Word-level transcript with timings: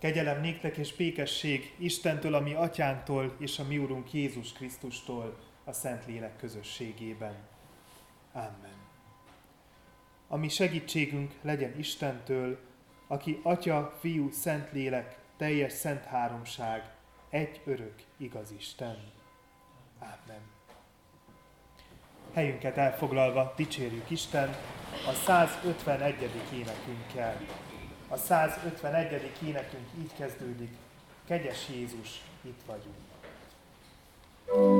Kegyelem 0.00 0.40
néktek 0.40 0.76
és 0.76 0.94
békesség 0.94 1.74
Istentől, 1.76 2.34
a 2.34 2.40
mi 2.40 2.54
atyánktól 2.54 3.36
és 3.38 3.58
a 3.58 3.64
mi 3.64 3.78
úrunk 3.78 4.12
Jézus 4.12 4.52
Krisztustól 4.52 5.38
a 5.64 5.72
Szentlélek 5.72 6.36
közösségében. 6.36 7.34
Amen. 8.32 8.78
A 10.28 10.36
mi 10.36 10.48
segítségünk 10.48 11.34
legyen 11.42 11.78
Istentől, 11.78 12.58
aki 13.06 13.40
Atya, 13.42 13.96
Fiú, 14.00 14.30
Szentlélek, 14.30 15.18
teljes 15.36 15.72
szent 15.72 16.04
háromság, 16.04 16.90
egy 17.30 17.60
örök 17.64 17.94
igaz 18.16 18.50
Isten. 18.58 18.96
Amen. 19.98 20.42
Helyünket 22.32 22.76
elfoglalva 22.76 23.52
dicsérjük 23.56 24.10
Isten 24.10 24.56
a 25.08 25.12
151. 25.12 26.14
énekünkkel. 26.52 27.40
A 28.12 28.16
151. 28.16 29.32
énekünk 29.46 29.88
így 30.00 30.10
kezdődik. 30.18 30.76
Kegyes 31.26 31.68
Jézus, 31.68 32.22
itt 32.42 32.60
vagyunk. 32.66 32.94
thank 34.46 34.60
you 34.60 34.79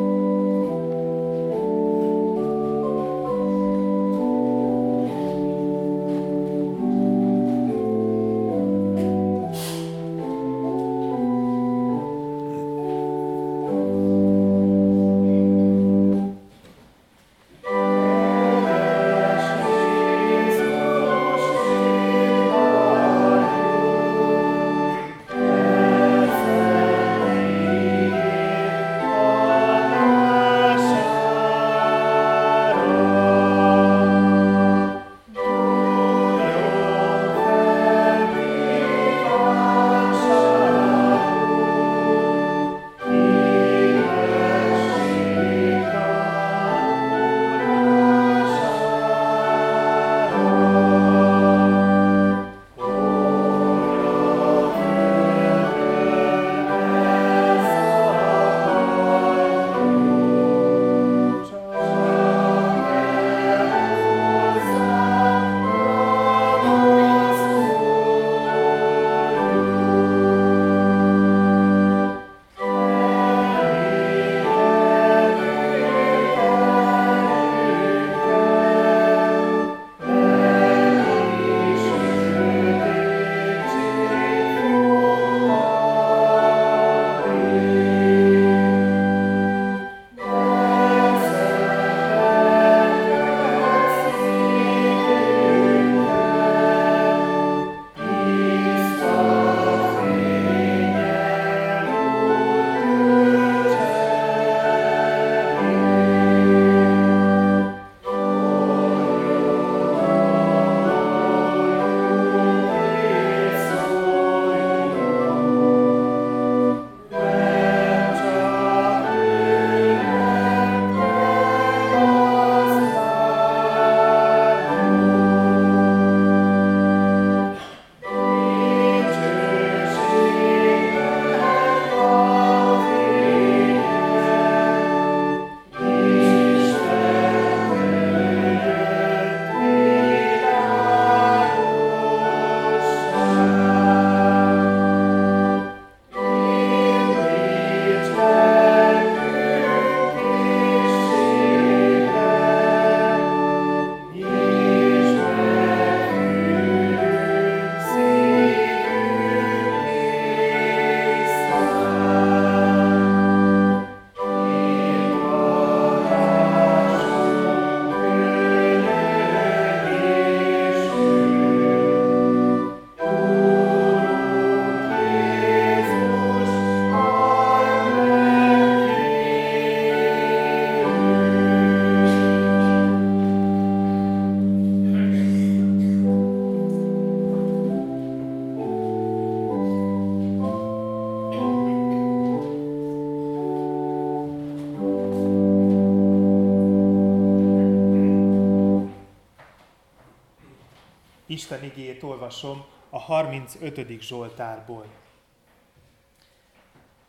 Isten 201.50 201.64
igéjét 201.64 202.02
olvasom 202.02 202.64
a 202.90 202.98
35. 202.98 204.00
Zsoltárból. 204.00 204.86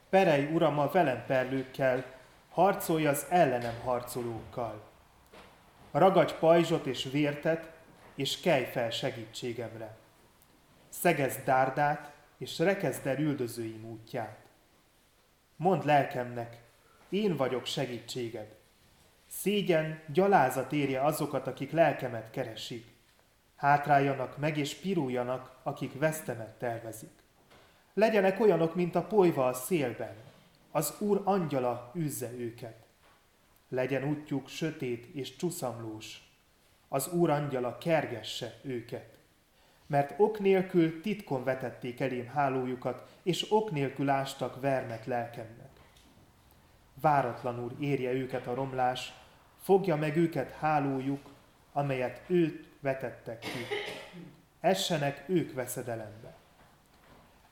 Perej, 0.10 0.54
Uram, 0.54 0.80
a 0.80 0.88
velem 0.88 1.26
perlőkkel, 1.26 2.06
harcolj 2.50 3.06
az 3.06 3.26
ellenem 3.30 3.80
harcolókkal. 3.84 4.82
Ragadj 5.92 6.34
pajzsot 6.40 6.86
és 6.86 7.10
vértet, 7.12 7.72
és 8.16 8.40
kelj 8.40 8.64
fel 8.64 8.90
segítségemre. 8.90 9.98
Szegezd 10.90 11.44
dárdát, 11.44 12.12
és 12.38 12.60
rekezd 12.60 13.08
el 13.08 13.20
üldözőim 13.20 13.86
útját. 13.86 14.46
Mondd 15.56 15.86
lelkemnek, 15.86 16.58
én 17.10 17.36
vagyok 17.36 17.66
segítséged. 17.66 18.56
Szégyen, 19.28 20.02
gyalázat 20.08 20.72
érje 20.72 21.06
azokat, 21.06 21.48
akik 21.48 21.72
lelkemet 21.72 22.30
keresik 22.32 22.91
hátráljanak 23.62 24.38
meg 24.38 24.58
és 24.58 24.76
piruljanak, 24.76 25.60
akik 25.64 26.00
vesztemet 26.00 26.58
tervezik. 26.58 27.10
Legyenek 27.94 28.40
olyanok, 28.40 28.76
mint 28.76 28.96
a 28.96 29.04
polyva 29.04 29.48
a 29.48 29.54
szélben, 29.54 30.16
az 30.72 30.96
Úr 31.00 31.22
angyala 31.24 31.92
üzze 31.94 32.32
őket. 32.38 32.86
Legyen 33.70 34.04
útjuk 34.04 34.48
sötét 34.48 35.06
és 35.06 35.36
csuszamlós, 35.36 36.22
az 36.88 37.14
Úr 37.14 37.30
angyala 37.30 37.78
kergesse 37.78 38.60
őket. 38.62 39.18
Mert 39.88 40.14
ok 40.18 40.40
nélkül 40.40 41.02
titkon 41.02 41.44
vetették 41.44 42.00
elém 42.00 42.28
hálójukat, 42.28 43.10
és 43.24 43.52
ok 43.52 43.72
nélkül 43.72 44.10
ástak 44.10 44.62
vermet 44.62 45.06
lelkemnek. 45.06 45.70
Váratlanul 47.02 47.72
érje 47.80 48.12
őket 48.12 48.48
a 48.48 48.54
romlás, 48.54 49.14
fogja 49.60 49.96
meg 49.96 50.18
őket 50.18 50.52
hálójuk, 50.52 51.30
amelyet 51.72 52.22
őt 52.28 52.70
vetettek 52.82 53.40
ki. 53.40 53.66
Essenek 54.60 55.24
ők 55.28 55.54
veszedelembe. 55.54 56.36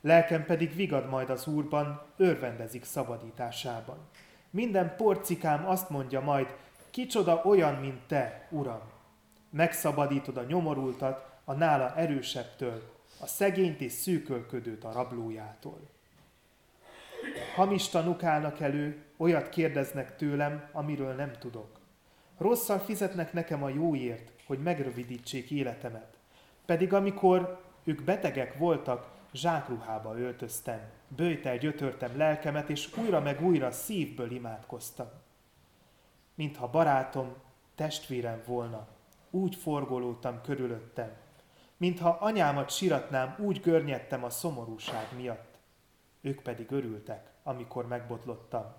Lelkem 0.00 0.44
pedig 0.44 0.74
vigad 0.74 1.08
majd 1.08 1.30
az 1.30 1.46
Úrban, 1.46 2.02
örvendezik 2.16 2.84
szabadításában. 2.84 3.98
Minden 4.50 4.96
porcikám 4.96 5.68
azt 5.68 5.90
mondja 5.90 6.20
majd, 6.20 6.56
kicsoda 6.90 7.42
olyan, 7.44 7.74
mint 7.74 8.00
te, 8.06 8.46
Uram. 8.50 8.82
Megszabadítod 9.50 10.36
a 10.36 10.42
nyomorultat 10.42 11.28
a 11.44 11.52
nála 11.52 11.94
erősebbtől, 11.96 12.82
a 13.20 13.26
szegényt 13.26 13.80
és 13.80 13.92
szűkölködőt 13.92 14.84
a 14.84 14.92
rablójától. 14.92 15.80
Hamis 17.54 17.88
tanuk 17.88 18.22
állnak 18.22 18.60
elő, 18.60 19.04
olyat 19.16 19.48
kérdeznek 19.48 20.16
tőlem, 20.16 20.68
amiről 20.72 21.14
nem 21.14 21.32
tudok. 21.38 21.78
Rosszal 22.38 22.78
fizetnek 22.78 23.32
nekem 23.32 23.62
a 23.62 23.68
jóért, 23.68 24.32
hogy 24.50 24.62
megrövidítsék 24.62 25.50
életemet. 25.50 26.18
Pedig 26.64 26.92
amikor 26.92 27.60
ők 27.84 28.02
betegek 28.02 28.58
voltak, 28.58 29.10
zsákruhába 29.32 30.18
öltöztem, 30.18 30.80
bőjtel 31.08 31.58
gyötörtem 31.58 32.16
lelkemet, 32.16 32.68
és 32.68 32.96
újra 32.96 33.20
meg 33.20 33.42
újra 33.42 33.70
szívből 33.70 34.30
imádkoztam. 34.30 35.06
Mintha 36.34 36.70
barátom, 36.70 37.34
testvérem 37.74 38.42
volna, 38.46 38.88
úgy 39.30 39.54
forgolódtam 39.54 40.40
körülöttem, 40.42 41.10
mintha 41.76 42.10
anyámat 42.20 42.70
siratnám, 42.70 43.36
úgy 43.38 43.60
görnyedtem 43.60 44.24
a 44.24 44.30
szomorúság 44.30 45.06
miatt. 45.16 45.58
Ők 46.20 46.42
pedig 46.42 46.70
örültek, 46.70 47.30
amikor 47.42 47.86
megbotlottam, 47.86 48.74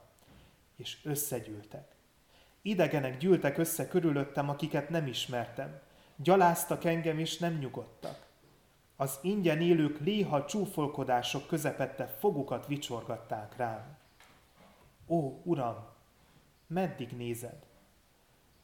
és 0.76 0.98
összegyűltek. 1.04 1.91
Idegenek 2.62 3.18
gyűltek 3.18 3.58
össze 3.58 3.88
körülöttem, 3.88 4.50
akiket 4.50 4.90
nem 4.90 5.08
ismertem. 5.08 5.80
Gyaláztak 6.16 6.84
engem, 6.84 7.20
és 7.20 7.38
nem 7.38 7.54
nyugodtak. 7.54 8.28
Az 8.96 9.20
ingyen 9.22 9.62
élők 9.62 10.00
léha 10.00 10.46
csúfolkodások 10.46 11.48
közepette 11.48 12.08
fogukat 12.08 12.68
vicsorgatták 12.68 13.56
rám. 13.56 13.98
Ó, 15.08 15.42
Uram, 15.44 15.86
meddig 16.68 17.12
nézed? 17.12 17.66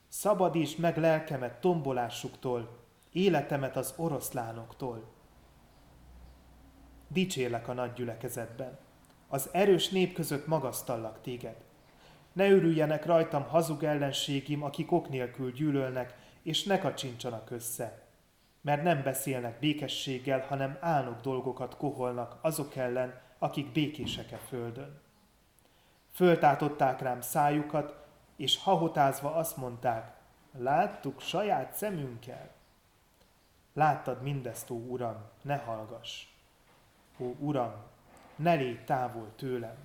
Szabadíts 0.07 0.77
meg 0.77 0.97
lelkemet 0.97 1.59
tombolásuktól, 1.59 2.77
életemet 3.11 3.75
az 3.77 3.93
oroszlánoktól. 3.97 5.03
Dicsérlek 7.07 7.67
a 7.67 7.73
nagy 7.73 7.93
gyülekezetben. 7.93 8.77
Az 9.27 9.49
erős 9.51 9.89
nép 9.89 10.13
között 10.13 10.47
magasztallak 10.47 11.21
téged. 11.21 11.66
Ne 12.37 12.49
örüljenek 12.49 13.05
rajtam 13.05 13.43
hazug 13.43 13.83
ellenségim, 13.83 14.63
akik 14.63 14.91
ok 14.91 15.09
nélkül 15.09 15.51
gyűlölnek, 15.51 16.15
és 16.41 16.63
ne 16.63 16.79
kacsincsanak 16.79 17.51
össze. 17.51 18.01
Mert 18.61 18.83
nem 18.83 19.03
beszélnek 19.03 19.59
békességgel, 19.59 20.39
hanem 20.47 20.77
álnok 20.79 21.21
dolgokat 21.21 21.77
koholnak 21.77 22.37
azok 22.41 22.75
ellen, 22.75 23.21
akik 23.37 23.71
békések 23.71 24.31
e 24.31 24.37
földön. 24.37 25.01
Föltátották 26.11 27.01
rám 27.01 27.21
szájukat, 27.21 28.05
és 28.35 28.57
hahotázva 28.57 29.35
azt 29.35 29.57
mondták, 29.57 30.15
láttuk 30.57 31.21
saját 31.21 31.73
szemünkkel. 31.73 32.49
Láttad 33.73 34.21
mindezt, 34.21 34.69
ó 34.69 34.75
Uram, 34.75 35.17
ne 35.41 35.55
hallgass. 35.55 36.25
Ó 37.19 37.35
Uram, 37.39 37.73
ne 38.35 38.53
légy 38.53 38.85
távol 38.85 39.31
tőlem. 39.35 39.75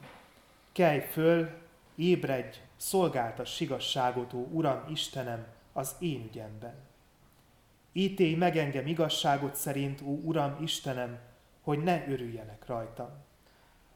Kelj 0.72 1.00
föl, 1.00 1.61
ébredj, 1.94 2.58
a 3.38 3.44
sigasságot, 3.44 4.32
ó 4.32 4.48
Uram, 4.50 4.84
Istenem, 4.88 5.46
az 5.72 5.96
én 5.98 6.24
ügyemben. 6.24 6.74
Ítélj 7.92 8.34
meg 8.34 8.56
engem 8.56 8.86
igazságot 8.86 9.54
szerint, 9.54 10.00
ó 10.00 10.20
Uram, 10.22 10.56
Istenem, 10.62 11.18
hogy 11.62 11.82
ne 11.82 12.08
örüljenek 12.08 12.66
rajtam. 12.66 13.10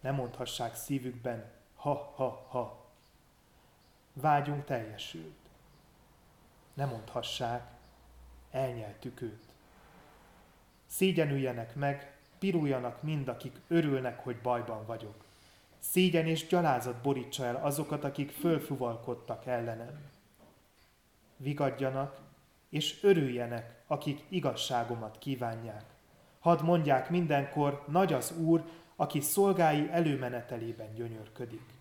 Ne 0.01 0.11
mondhassák 0.11 0.75
szívükben, 0.75 1.51
ha, 1.77 2.13
ha, 2.17 2.47
ha. 2.49 2.85
Vágyunk 4.13 4.65
teljesült. 4.65 5.37
Ne 6.75 6.85
mondhassák, 6.85 7.71
elnyeltük 8.51 9.21
őt. 9.21 9.45
Szégyenüljenek 10.87 11.75
meg, 11.75 12.17
piruljanak 12.39 13.03
mind, 13.03 13.29
akik 13.29 13.61
örülnek, 13.69 14.25
hogy 14.25 14.37
bajban 14.37 14.87
vagyok. 14.87 15.26
Szégyen 15.79 16.27
és 16.27 16.47
gyalázat 16.47 17.03
borítsa 17.03 17.45
el 17.45 17.57
azokat, 17.57 18.05
akik 18.05 18.31
fölfuvalkodtak 18.31 19.47
ellenem. 19.47 20.01
Vigadjanak, 21.37 22.21
és 22.69 23.03
örüljenek, 23.03 23.83
akik 23.87 24.25
igazságomat 24.29 25.19
kívánják. 25.19 25.85
Hadd 26.39 26.63
mondják 26.63 27.11
mindenkor, 27.11 27.85
nagy 27.89 28.13
az 28.13 28.37
Úr, 28.39 28.65
aki 28.97 29.21
szolgái 29.21 29.89
előmenetelében 29.91 30.95
gyönyörködik. 30.95 31.75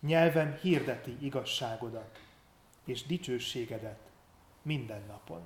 Nyelvem 0.00 0.58
hirdeti 0.60 1.16
igazságodat 1.20 2.20
és 2.84 3.06
dicsőségedet 3.06 3.98
minden 4.62 5.02
napon. 5.06 5.42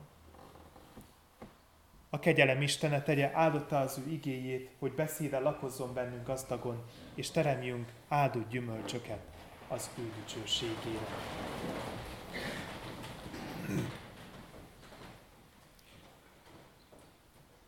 A 2.11 2.19
kegyelem 2.19 2.63
Istene 2.63 3.03
tegye 3.03 3.31
áldotta 3.35 3.81
az 3.81 4.01
ő 4.07 4.11
igéjét, 4.11 4.71
hogy 4.79 4.93
beszéde 4.93 5.39
lakozzon 5.39 5.95
bennünk 5.95 6.27
gazdagon, 6.27 6.85
és 7.15 7.31
teremjünk 7.31 7.89
áldott 8.09 8.51
gyümölcsöket 8.51 9.21
az 9.69 9.91
ő 9.99 10.13
dicsőségére. 10.21 11.07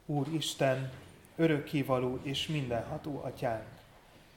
Úr 0.06 0.29
Isten, 0.32 0.93
örökkévaló 1.37 2.19
és 2.23 2.46
mindenható 2.46 3.20
atyánk, 3.25 3.67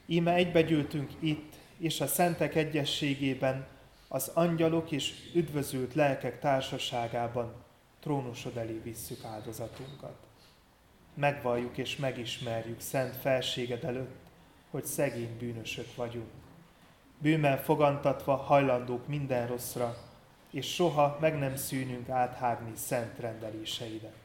íme 0.05 0.33
egybegyűltünk 0.33 1.11
itt, 1.19 1.53
és 1.77 2.01
a 2.01 2.07
szentek 2.07 2.55
egyességében, 2.55 3.67
az 4.07 4.31
angyalok 4.33 4.91
és 4.91 5.13
üdvözült 5.33 5.93
lelkek 5.93 6.39
társaságában 6.39 7.53
trónusod 8.01 8.57
elé 8.57 8.81
visszük 8.83 9.23
áldozatunkat. 9.23 10.15
Megvalljuk 11.13 11.77
és 11.77 11.97
megismerjük 11.97 12.79
szent 12.79 13.15
felséged 13.15 13.83
előtt, 13.83 14.19
hogy 14.69 14.85
szegény 14.85 15.37
bűnösök 15.37 15.95
vagyunk. 15.95 16.29
Bűmmel 17.17 17.63
fogantatva 17.63 18.35
hajlandók 18.35 19.07
minden 19.07 19.47
rosszra, 19.47 19.97
és 20.51 20.73
soha 20.73 21.17
meg 21.19 21.37
nem 21.37 21.55
szűnünk 21.55 22.09
áthágni 22.09 22.71
szent 22.75 23.19
rendeléseidet. 23.19 24.15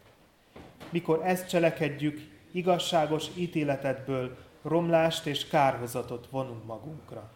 Mikor 0.90 1.24
ezt 1.24 1.48
cselekedjük, 1.48 2.20
igazságos 2.50 3.26
ítéletedből 3.34 4.36
romlást 4.62 5.26
és 5.26 5.46
kárhozatot 5.46 6.26
vonunk 6.30 6.64
magunkra. 6.64 7.30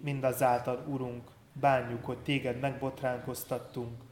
Mindazáltal, 0.00 0.84
Urunk, 0.86 1.28
bánjuk, 1.52 2.04
hogy 2.04 2.18
téged 2.18 2.60
megbotránkoztattunk, 2.60 4.02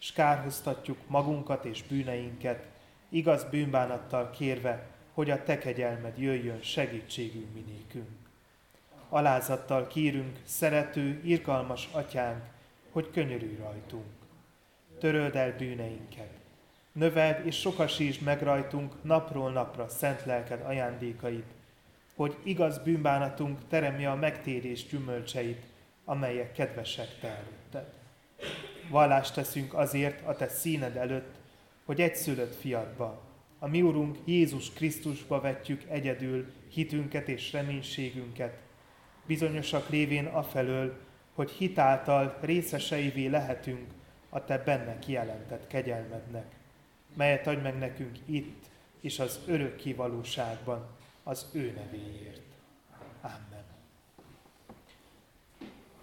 és 0.00 0.12
kárhoztatjuk 0.12 0.98
magunkat 1.06 1.64
és 1.64 1.82
bűneinket, 1.82 2.66
igaz 3.08 3.44
bűnbánattal 3.44 4.30
kérve, 4.30 4.86
hogy 5.12 5.30
a 5.30 5.42
te 5.42 5.58
kegyelmed 5.58 6.18
jöjjön 6.18 6.62
segítségünk 6.62 7.54
minékünk. 7.54 8.08
Alázattal 9.08 9.86
kérünk, 9.86 10.38
szerető, 10.44 11.20
irgalmas 11.24 11.88
atyánk, 11.92 12.44
hogy 12.90 13.10
könyörülj 13.10 13.56
rajtunk. 13.56 14.04
Töröld 14.98 15.36
el 15.36 15.56
bűneinket. 15.56 16.30
Növeld 16.92 17.46
és 17.46 17.60
sokasítsd 17.60 18.22
meg 18.22 18.42
rajtunk 18.42 18.92
napról 19.02 19.52
napra 19.52 19.88
szent 19.88 20.24
lelked 20.24 20.60
ajándékait, 20.60 21.54
hogy 22.14 22.36
igaz 22.42 22.78
bűnbánatunk 22.78 23.58
teremje 23.68 24.10
a 24.10 24.14
megtérés 24.16 24.86
gyümölcseit, 24.86 25.62
amelyek 26.04 26.52
kedvesek 26.52 27.18
te 27.20 27.28
előtted. 27.28 27.65
Vallást 28.88 29.34
teszünk 29.34 29.74
azért 29.74 30.26
a 30.26 30.36
te 30.36 30.48
színed 30.48 30.96
előtt, 30.96 31.34
hogy 31.84 32.00
egy 32.00 32.16
szülött 32.16 32.54
fiadba, 32.54 33.22
a 33.58 33.66
mi 33.66 33.82
Urunk 33.82 34.18
Jézus 34.24 34.72
Krisztusba 34.72 35.40
vetjük 35.40 35.84
egyedül 35.88 36.52
hitünket 36.68 37.28
és 37.28 37.52
reménységünket, 37.52 38.58
bizonyosak 39.26 39.88
lévén 39.88 40.26
afelől, 40.26 40.98
hogy 41.34 41.50
hitáltal 41.50 42.38
részeseivé 42.40 43.26
lehetünk 43.26 43.90
a 44.28 44.44
te 44.44 44.58
benne 44.58 44.98
kijelentett 44.98 45.66
kegyelmednek, 45.66 46.56
melyet 47.14 47.46
adj 47.46 47.60
meg 47.60 47.78
nekünk 47.78 48.18
itt 48.24 48.66
és 49.00 49.18
az 49.18 49.40
örök 49.46 49.76
kivalóságban 49.76 50.86
az 51.22 51.46
ő 51.52 51.72
nevéért. 51.76 52.42
Amen. 53.20 53.55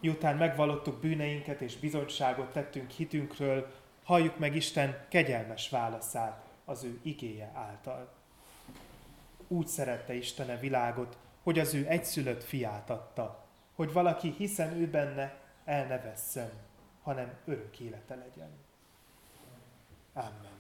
Miután 0.04 0.38
megvalottuk 0.38 1.00
bűneinket 1.00 1.62
és 1.62 1.78
bizonyságot 1.78 2.52
tettünk 2.52 2.90
hitünkről, 2.90 3.72
halljuk 4.04 4.38
meg 4.40 4.56
Isten 4.56 5.06
kegyelmes 5.10 5.70
válaszát 5.70 6.46
az 6.66 6.84
ő 6.84 7.00
igéje 7.02 7.52
által. 7.54 8.14
Úgy 9.48 9.68
szerette 9.68 10.14
Istene 10.14 10.58
világot, 10.58 11.18
hogy 11.44 11.60
az 11.60 11.74
ő 11.74 11.88
egyszülött 11.88 12.44
fiát 12.44 12.90
adta, 12.90 13.46
hogy 13.76 13.94
valaki 13.94 14.34
hiszen 14.38 14.74
ő 14.74 14.88
benne 14.88 15.38
el 15.66 15.88
ne 15.88 16.00
vesszen, 16.00 16.52
hanem 17.02 17.34
örök 17.46 17.80
élete 17.80 18.16
legyen. 18.16 18.52
Amen. 20.14 20.53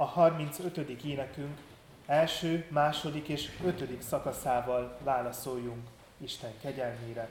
A 0.00 0.04
35. 0.04 1.04
énekünk 1.04 1.58
első, 2.06 2.64
második 2.68 3.28
és 3.28 3.50
ötödik 3.64 4.02
szakaszával 4.02 4.98
válaszoljunk 5.02 5.86
Isten 6.18 6.52
kegyelmére. 6.60 7.28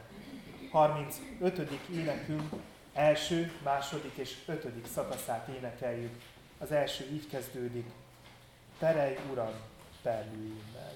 35. 0.72 1.80
énekünk 1.94 2.50
első, 2.94 3.52
második 3.64 4.16
és 4.16 4.36
ötödik 4.46 4.86
szakaszát 4.86 5.48
énekeljük. 5.48 6.22
Az 6.58 6.72
első 6.72 7.08
így 7.12 7.28
kezdődik. 7.30 7.86
Terelj, 8.80 9.18
Uram, 9.32 9.54
perlőimmel. 10.02 10.94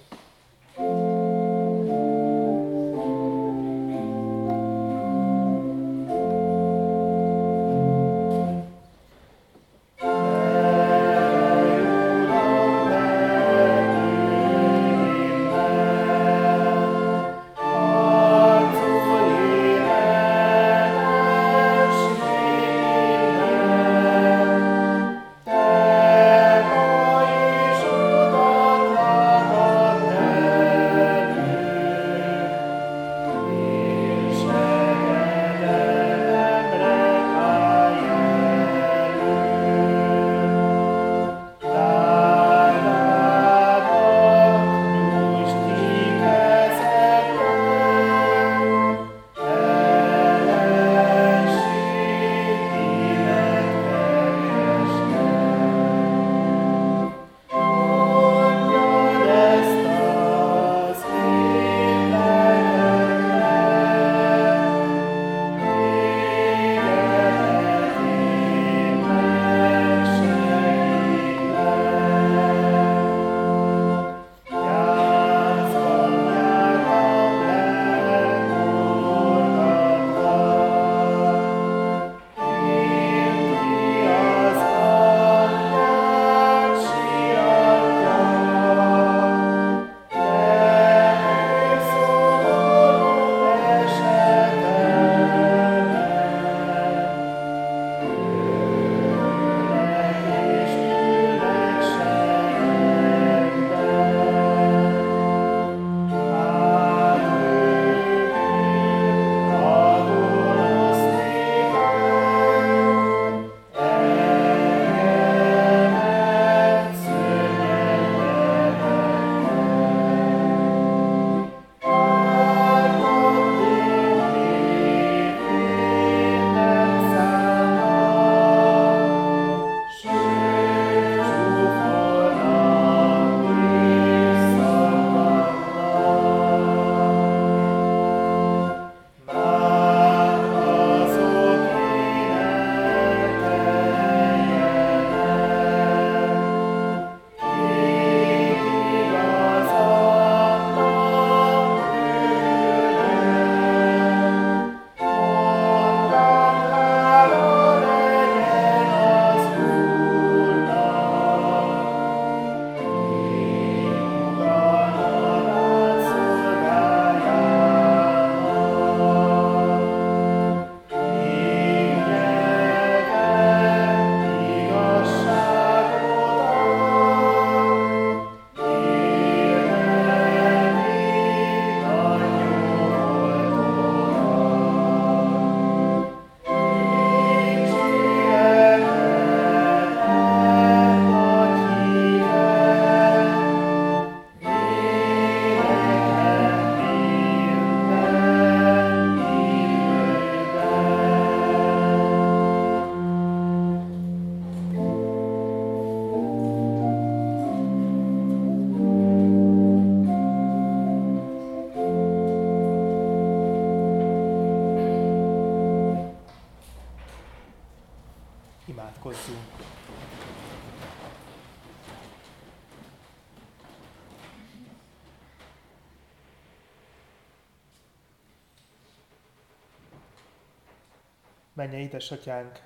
Menje 231.62 231.78
édesatyánk, 231.78 232.64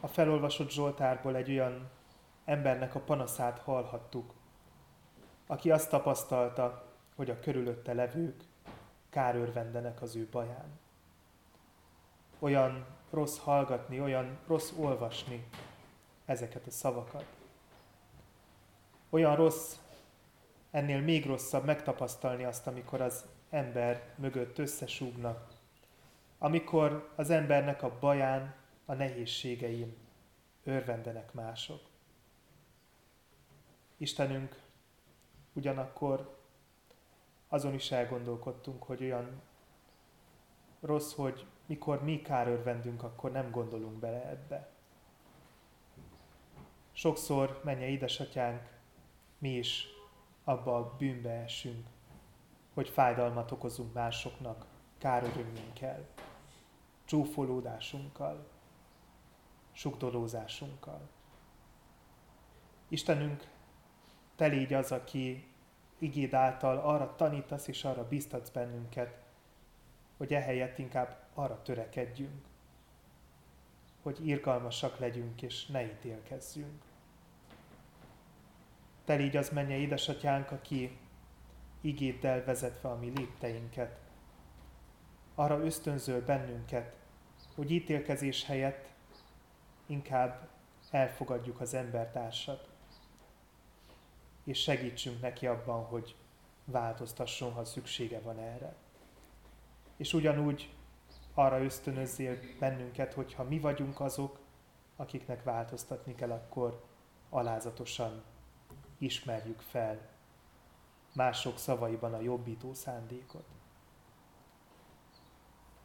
a 0.00 0.06
felolvasott 0.06 0.70
Zsoltárból 0.70 1.36
egy 1.36 1.50
olyan 1.50 1.90
embernek 2.44 2.94
a 2.94 3.00
panaszát 3.00 3.58
hallhattuk, 3.58 4.32
aki 5.46 5.70
azt 5.70 5.90
tapasztalta, 5.90 6.84
hogy 7.16 7.30
a 7.30 7.40
körülötte 7.40 7.92
levők 7.92 8.42
kárörvendenek 9.10 10.02
az 10.02 10.16
ő 10.16 10.28
baján. 10.30 10.78
Olyan 12.38 12.86
rossz 13.10 13.38
hallgatni, 13.38 14.00
olyan 14.00 14.38
rossz 14.46 14.72
olvasni 14.76 15.46
ezeket 16.24 16.66
a 16.66 16.70
szavakat. 16.70 17.26
Olyan 19.10 19.36
rossz, 19.36 19.76
ennél 20.70 21.00
még 21.00 21.26
rosszabb 21.26 21.64
megtapasztalni 21.64 22.44
azt, 22.44 22.66
amikor 22.66 23.00
az 23.00 23.24
ember 23.50 24.02
mögött 24.16 24.58
összesúgnak, 24.58 25.49
amikor 26.42 27.12
az 27.16 27.30
embernek 27.30 27.82
a 27.82 27.98
baján, 27.98 28.54
a 28.84 28.94
nehézségeim 28.94 29.96
örvendenek 30.64 31.32
mások. 31.32 31.80
Istenünk, 33.96 34.62
ugyanakkor 35.52 36.38
azon 37.48 37.74
is 37.74 37.90
elgondolkodtunk, 37.90 38.82
hogy 38.82 39.02
olyan 39.02 39.40
rossz, 40.80 41.14
hogy 41.14 41.46
mikor 41.66 42.02
mi 42.02 42.22
kárörvendünk, 42.22 43.02
akkor 43.02 43.30
nem 43.30 43.50
gondolunk 43.50 43.98
bele 43.98 44.28
ebbe. 44.28 44.68
sokszor, 46.92 47.60
menje 47.64 47.86
édesatyánk, 47.86 48.78
mi 49.38 49.50
is 49.50 49.86
abba 50.44 50.76
a 50.76 50.94
bűnbe 50.98 51.30
esünk, 51.30 51.86
hogy 52.74 52.88
fájdalmat 52.88 53.50
okozunk 53.50 53.92
másoknak 53.92 54.66
kárörömünkkel, 54.98 56.08
csúfolódásunkkal, 57.10 58.48
sugdolózásunkkal. 59.72 61.08
Istenünk, 62.88 63.48
te 64.36 64.46
légy 64.46 64.74
az, 64.74 64.92
aki 64.92 65.48
igéd 65.98 66.34
által 66.34 66.78
arra 66.78 67.14
tanítasz 67.16 67.66
és 67.66 67.84
arra 67.84 68.08
biztatsz 68.08 68.50
bennünket, 68.50 69.22
hogy 70.16 70.34
ehelyett 70.34 70.78
inkább 70.78 71.28
arra 71.34 71.62
törekedjünk, 71.62 72.44
hogy 74.02 74.26
irgalmasak 74.26 74.98
legyünk 74.98 75.42
és 75.42 75.66
ne 75.66 75.84
ítélkezzünk. 75.84 76.82
Te 79.04 79.14
légy 79.14 79.36
az 79.36 79.48
menje 79.48 79.76
édesatyánk, 79.76 80.50
aki 80.50 80.98
igéddel 81.80 82.44
vezetve 82.44 82.88
a 82.88 82.96
mi 82.96 83.12
lépteinket, 83.16 83.98
arra 85.34 85.64
ösztönzöl 85.64 86.24
bennünket, 86.24 86.98
hogy 87.60 87.70
ítélkezés 87.70 88.44
helyett 88.44 88.88
inkább 89.86 90.48
elfogadjuk 90.90 91.60
az 91.60 91.74
embertársat, 91.74 92.68
és 94.44 94.62
segítsünk 94.62 95.20
neki 95.20 95.46
abban, 95.46 95.84
hogy 95.84 96.16
változtasson, 96.64 97.52
ha 97.52 97.64
szüksége 97.64 98.20
van 98.20 98.38
erre. 98.38 98.74
És 99.96 100.12
ugyanúgy 100.12 100.74
arra 101.34 101.62
ösztönözzél 101.62 102.38
bennünket, 102.58 103.12
hogy 103.12 103.34
ha 103.34 103.44
mi 103.44 103.58
vagyunk 103.58 104.00
azok, 104.00 104.38
akiknek 104.96 105.42
változtatni 105.42 106.14
kell, 106.14 106.30
akkor 106.30 106.84
alázatosan 107.28 108.22
ismerjük 108.98 109.60
fel 109.60 110.08
mások 111.12 111.58
szavaiban 111.58 112.14
a 112.14 112.20
jobbító 112.20 112.74
szándékot. 112.74 113.46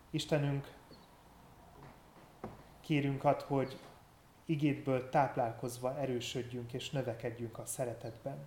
Istenünk, 0.10 0.74
kérünk 2.86 3.24
ad, 3.24 3.42
hogy 3.42 3.80
igétből 4.46 5.10
táplálkozva 5.10 5.98
erősödjünk 5.98 6.74
és 6.74 6.90
növekedjünk 6.90 7.58
a 7.58 7.66
szeretetben. 7.66 8.38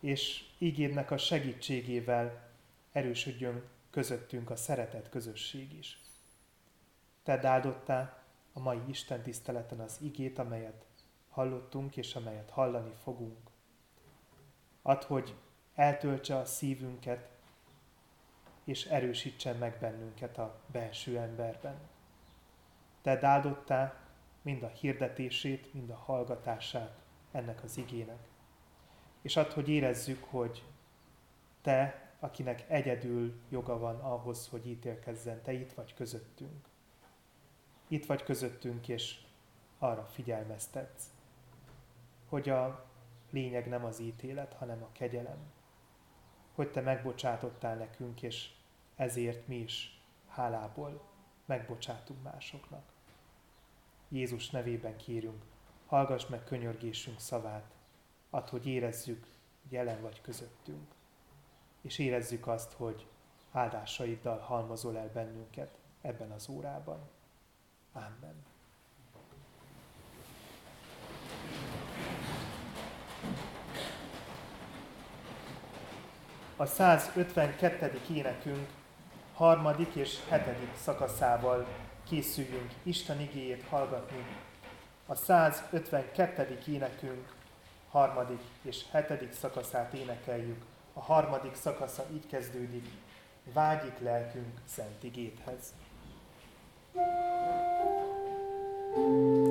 És 0.00 0.44
ígédnek 0.58 1.10
a 1.10 1.16
segítségével 1.16 2.50
erősödjön 2.92 3.64
közöttünk 3.90 4.50
a 4.50 4.56
szeretet 4.56 5.08
közösség 5.08 5.72
is. 5.72 6.00
Te 7.22 7.46
áldottá 7.48 8.22
a 8.52 8.60
mai 8.60 8.80
Isten 8.86 9.22
tiszteleten 9.22 9.80
az 9.80 9.98
igét, 10.00 10.38
amelyet 10.38 10.84
hallottunk 11.28 11.96
és 11.96 12.14
amelyet 12.14 12.50
hallani 12.50 12.92
fogunk. 13.02 13.50
Add, 14.82 15.04
hogy 15.04 15.34
eltöltse 15.74 16.36
a 16.36 16.44
szívünket, 16.44 17.28
és 18.64 18.84
erősítsen 18.84 19.56
meg 19.56 19.78
bennünket 19.80 20.38
a 20.38 20.60
belső 20.66 21.18
emberben. 21.18 21.94
Te 23.06 23.26
áldottá 23.26 23.94
mind 24.42 24.62
a 24.62 24.68
hirdetését, 24.68 25.74
mind 25.74 25.90
a 25.90 25.96
hallgatását 25.96 26.98
ennek 27.32 27.62
az 27.62 27.76
igének. 27.76 28.28
És 29.22 29.36
add, 29.36 29.52
hogy 29.52 29.68
érezzük, 29.68 30.24
hogy 30.24 30.64
Te, 31.62 32.10
akinek 32.20 32.64
egyedül 32.68 33.40
joga 33.48 33.78
van 33.78 34.00
ahhoz, 34.00 34.48
hogy 34.48 34.66
ítélkezzen, 34.66 35.42
Te 35.42 35.52
itt 35.52 35.72
vagy 35.72 35.94
közöttünk. 35.94 36.68
Itt 37.88 38.06
vagy 38.06 38.22
közöttünk, 38.22 38.88
és 38.88 39.20
arra 39.78 40.04
figyelmeztetsz, 40.04 41.04
hogy 42.28 42.48
a 42.48 42.84
lényeg 43.30 43.68
nem 43.68 43.84
az 43.84 44.00
ítélet, 44.00 44.52
hanem 44.52 44.82
a 44.82 44.92
kegyelem. 44.92 45.52
Hogy 46.54 46.70
Te 46.70 46.80
megbocsátottál 46.80 47.76
nekünk, 47.76 48.22
és 48.22 48.50
ezért 48.96 49.46
mi 49.46 49.56
is 49.56 50.02
hálából 50.28 51.02
megbocsátunk 51.44 52.22
másoknak. 52.22 52.94
Jézus 54.08 54.50
nevében 54.50 54.96
kérünk, 54.96 55.42
hallgass 55.86 56.26
meg 56.26 56.44
könyörgésünk 56.44 57.20
szavát, 57.20 57.74
add, 58.30 58.48
hogy 58.48 58.66
érezzük, 58.66 59.26
jelen 59.68 60.00
vagy 60.00 60.20
közöttünk, 60.20 60.94
és 61.80 61.98
érezzük 61.98 62.46
azt, 62.46 62.72
hogy 62.72 63.06
áldásaiddal 63.52 64.38
halmozol 64.38 64.98
el 64.98 65.10
bennünket 65.12 65.78
ebben 66.00 66.30
az 66.30 66.48
órában. 66.48 66.98
Amen. 67.92 68.44
A 76.56 76.66
152. 76.66 78.00
énekünk 78.10 78.68
harmadik 79.34 79.94
és 79.94 80.18
hetedik 80.28 80.76
szakaszával 80.76 81.66
készüljünk 82.08 82.70
Isten 82.82 83.20
igéjét 83.20 83.64
hallgatni. 83.68 84.26
A 85.06 85.14
152. 85.14 86.58
énekünk 86.66 87.34
harmadik 87.90 88.40
és 88.62 88.84
hetedik 88.90 89.32
szakaszát 89.32 89.92
énekeljük. 89.92 90.64
A 90.92 91.00
harmadik 91.00 91.54
szakasza 91.54 92.06
így 92.12 92.26
kezdődik, 92.26 92.88
vágyik 93.52 93.98
lelkünk 93.98 94.60
szent 94.64 95.02
igéthez. 95.02 95.74
thank 98.96 99.36
you 99.36 99.45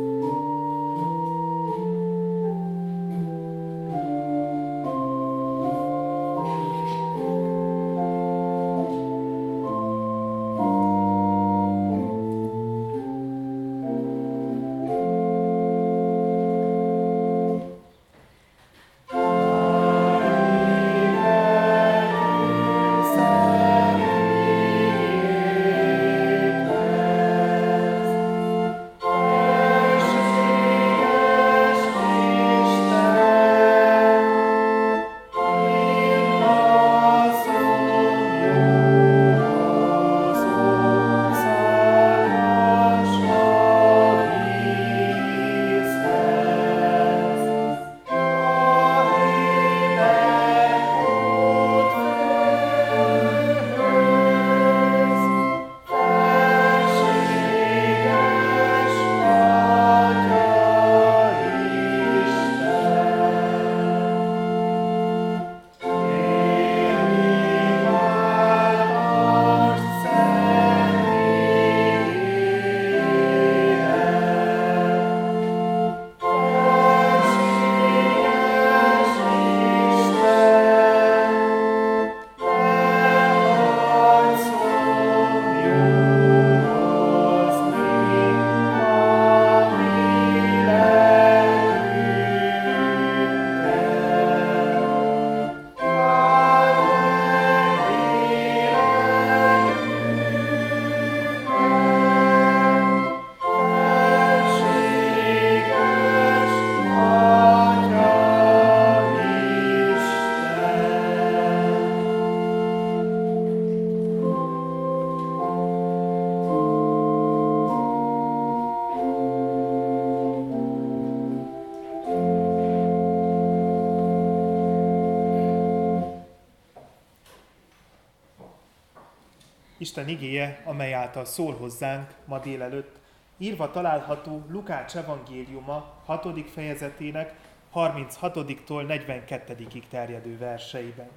Isten 129.96 130.10
igéje, 130.10 130.62
amely 130.66 130.94
által 130.94 131.26
szól 131.26 131.54
hozzánk 131.54 132.14
ma 132.26 132.40
délelőtt, 132.40 133.00
írva 133.38 133.72
található 133.72 134.46
Lukács 134.50 134.96
evangéliuma 134.96 136.02
6. 136.06 136.50
fejezetének 136.50 137.36
36-tól 137.74 138.86
42 138.86 139.68
terjedő 139.90 140.38
verseiben. 140.38 141.10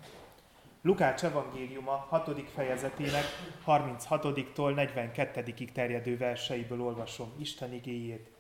Lukács 0.83 1.25
evangéliuma 1.25 2.07
6. 2.09 2.51
fejezetének 2.55 3.25
36-tól 3.67 4.75
42 4.75 5.55
terjedő 5.73 6.17
verseiből 6.17 6.83
olvasom 6.83 7.33
Isten 7.39 7.73
igéjét. 7.73 8.31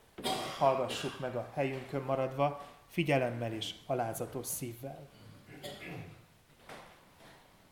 Hallgassuk 0.59 1.21
meg 1.21 1.37
a 1.37 1.49
helyünkön 1.55 2.03
maradva, 2.03 2.65
figyelemmel 2.89 3.53
és 3.53 3.75
alázatos 3.87 4.47
szívvel. 4.47 5.09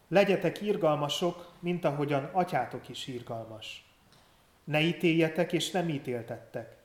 Legyetek 0.09 0.61
irgalmasok, 0.61 1.53
mint 1.59 1.85
ahogyan 1.85 2.25
atyátok 2.25 2.89
is 2.89 3.07
irgalmas. 3.07 3.85
Ne 4.65 4.81
ítéljetek, 4.81 5.53
és 5.53 5.71
nem 5.71 5.89
ítéltettek. 5.89 6.77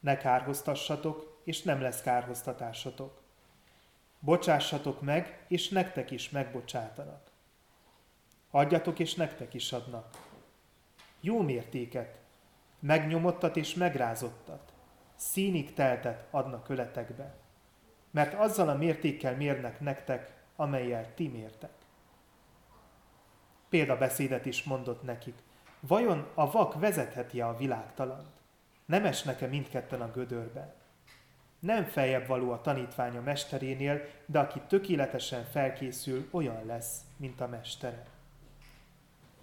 Ne 0.00 0.16
kárhoztassatok, 0.16 1.40
és 1.44 1.62
nem 1.62 1.80
lesz 1.80 2.00
kárhoztatásatok. 2.00 3.20
Bocsássatok 4.18 5.00
meg, 5.00 5.44
és 5.48 5.68
nektek 5.68 6.10
is 6.10 6.30
megbocsátanak. 6.30 7.30
Adjatok, 8.50 8.98
és 8.98 9.14
nektek 9.14 9.54
is 9.54 9.72
adnak. 9.72 10.10
Jó 11.20 11.40
mértéket, 11.40 12.18
megnyomottat 12.78 13.56
és 13.56 13.74
megrázottat, 13.74 14.72
színig 15.16 15.74
teltet 15.74 16.26
adnak 16.30 16.68
öletekbe, 16.68 17.34
mert 18.10 18.34
azzal 18.34 18.68
a 18.68 18.76
mértékkel 18.76 19.36
mérnek 19.36 19.80
nektek, 19.80 20.42
amelyel 20.56 21.14
ti 21.14 21.28
mértek 21.28 21.81
példabeszédet 23.72 24.46
is 24.46 24.62
mondott 24.62 25.02
nekik. 25.02 25.34
Vajon 25.80 26.26
a 26.34 26.50
vak 26.50 26.74
vezetheti 26.74 27.40
a 27.40 27.56
világtalant? 27.58 28.28
Nem 28.84 29.04
esnek-e 29.04 29.46
mindketten 29.46 30.00
a 30.00 30.10
gödörbe? 30.10 30.74
Nem 31.58 31.84
feljebb 31.84 32.26
való 32.26 32.50
a 32.50 32.60
tanítványa 32.60 33.20
mesterénél, 33.20 34.00
de 34.26 34.38
aki 34.38 34.60
tökéletesen 34.68 35.44
felkészül, 35.44 36.28
olyan 36.30 36.66
lesz, 36.66 37.00
mint 37.16 37.40
a 37.40 37.46
mestere. 37.46 38.04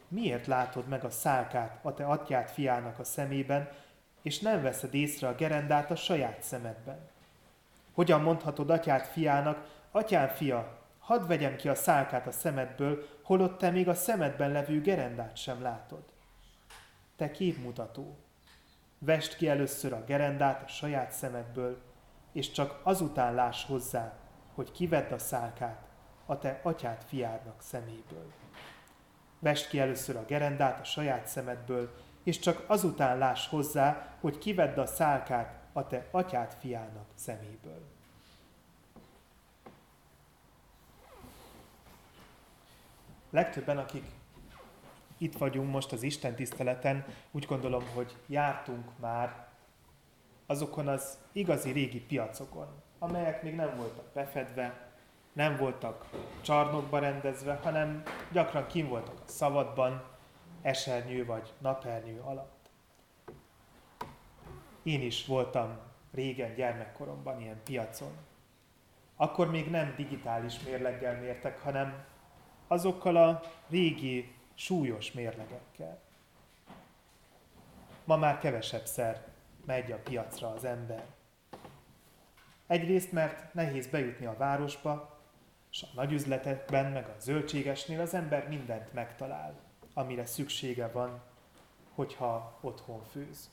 Miért 0.07 0.47
látod 0.47 0.87
meg 0.87 1.03
a 1.03 1.09
szálkát 1.09 1.79
a 1.81 1.93
te 1.93 2.05
atyád 2.05 2.49
fiának 2.49 2.99
a 2.99 3.03
szemében, 3.03 3.69
és 4.21 4.39
nem 4.39 4.61
veszed 4.61 4.93
észre 4.93 5.27
a 5.27 5.35
gerendát 5.35 5.91
a 5.91 5.95
saját 5.95 6.43
szemedben? 6.43 6.99
Hogyan 7.93 8.21
mondhatod 8.21 8.69
atyád 8.69 9.05
fiának, 9.05 9.67
atyám 9.91 10.27
fia, 10.27 10.77
hadd 10.99 11.27
vegyem 11.27 11.55
ki 11.55 11.69
a 11.69 11.75
szálkát 11.75 12.27
a 12.27 12.31
szemedből, 12.31 13.07
holott 13.29 13.57
te 13.57 13.69
még 13.69 13.87
a 13.87 13.93
szemedben 13.93 14.51
levő 14.51 14.81
gerendát 14.81 15.37
sem 15.37 15.61
látod. 15.61 16.03
Te 17.15 17.31
képmutató, 17.31 18.17
vest 18.99 19.35
ki 19.35 19.47
először 19.47 19.93
a 19.93 20.03
gerendát 20.03 20.63
a 20.63 20.67
saját 20.67 21.11
szemedből, 21.11 21.81
és 22.31 22.51
csak 22.51 22.79
azután 22.83 23.33
láss 23.33 23.65
hozzá, 23.65 24.13
hogy 24.53 24.71
kivedd 24.71 25.11
a 25.11 25.17
szálkát 25.17 25.87
a 26.25 26.37
te 26.37 26.59
atyád 26.63 27.03
fiádnak 27.03 27.61
szeméből. 27.61 28.31
Vest 29.39 29.69
ki 29.69 29.79
először 29.79 30.15
a 30.15 30.25
gerendát 30.25 30.79
a 30.79 30.83
saját 30.83 31.27
szemedből, 31.27 31.95
és 32.23 32.39
csak 32.39 32.63
azután 32.67 33.17
láss 33.17 33.47
hozzá, 33.47 34.17
hogy 34.19 34.37
kivedd 34.37 34.79
a 34.79 34.85
szálkát 34.85 35.59
a 35.73 35.87
te 35.87 36.07
atyád 36.11 36.53
fiának 36.53 37.07
szeméből. 37.15 37.88
Legtöbben, 43.29 43.77
akik 43.77 44.03
itt 45.17 45.37
vagyunk 45.37 45.71
most 45.71 45.91
az 45.91 46.03
Isten 46.03 46.35
tiszteleten, 46.35 47.05
úgy 47.31 47.45
gondolom, 47.45 47.83
hogy 47.93 48.15
jártunk 48.27 48.85
már 48.99 49.47
azokon 50.45 50.87
az 50.87 51.17
igazi 51.31 51.71
régi 51.71 52.01
piacokon, 52.01 52.67
amelyek 52.99 53.43
még 53.43 53.55
nem 53.55 53.75
voltak 53.75 54.05
befedve, 54.13 54.87
nem 55.33 55.57
voltak 55.57 56.09
csarnokba 56.41 56.99
rendezve, 56.99 57.59
hanem 57.63 58.03
gyakran 58.31 58.67
kim 58.67 58.87
voltak 58.87 59.19
a 59.19 59.27
szabadban, 59.27 60.03
esernyő 60.61 61.25
vagy 61.25 61.53
napernyő 61.57 62.19
alatt. 62.19 62.69
Én 64.83 65.01
is 65.01 65.25
voltam 65.25 65.77
régen 66.11 66.53
gyermekkoromban 66.53 67.41
ilyen 67.41 67.61
piacon. 67.63 68.11
Akkor 69.15 69.49
még 69.49 69.69
nem 69.69 69.93
digitális 69.95 70.59
mérleggel 70.59 71.19
mértek, 71.19 71.61
hanem 71.61 72.05
azokkal 72.69 73.15
a 73.15 73.41
régi 73.69 74.33
súlyos 74.53 75.11
mérlegekkel. 75.11 75.99
Ma 78.03 78.17
már 78.17 78.39
kevesebb 78.39 78.85
szer 78.85 79.27
megy 79.65 79.91
a 79.91 79.97
piacra 79.97 80.49
az 80.49 80.63
ember. 80.63 81.05
Egyrészt, 82.67 83.11
mert 83.11 83.53
nehéz 83.53 83.87
bejutni 83.87 84.25
a 84.25 84.37
városba, 84.37 85.19
és 85.71 85.83
a 85.83 85.87
nagyüzletekben, 85.93 86.91
meg 86.91 87.07
a 87.07 87.19
zöldségesnél 87.19 87.99
az 88.01 88.13
ember 88.13 88.47
mindent 88.47 88.93
megtalál, 88.93 89.59
amire 89.93 90.25
szüksége 90.25 90.87
van, 90.87 91.21
hogyha 91.93 92.57
otthon 92.61 93.03
főz. 93.03 93.49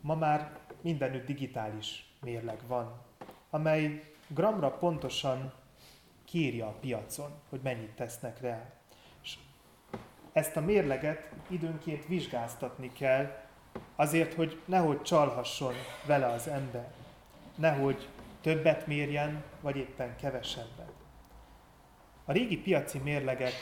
Ma 0.00 0.14
már 0.14 0.58
mindenütt 0.80 1.26
digitális 1.26 2.12
mérleg 2.20 2.58
van, 2.66 3.07
amely 3.50 4.12
gramra 4.28 4.70
pontosan 4.70 5.52
kírja 6.24 6.66
a 6.66 6.76
piacon, 6.80 7.30
hogy 7.48 7.60
mennyit 7.62 7.90
tesznek 7.90 8.40
rá. 8.40 8.70
És 9.22 9.38
ezt 10.32 10.56
a 10.56 10.60
mérleget 10.60 11.32
időnként 11.48 12.06
vizsgáztatni 12.06 12.92
kell, 12.92 13.46
azért, 13.96 14.34
hogy 14.34 14.60
nehogy 14.64 15.02
csalhasson 15.02 15.74
vele 16.06 16.26
az 16.26 16.48
ember, 16.48 16.92
nehogy 17.54 18.08
többet 18.40 18.86
mérjen, 18.86 19.42
vagy 19.60 19.76
éppen 19.76 20.16
kevesebbet. 20.16 20.92
A 22.24 22.32
régi 22.32 22.58
piaci 22.58 22.98
mérlegek 22.98 23.52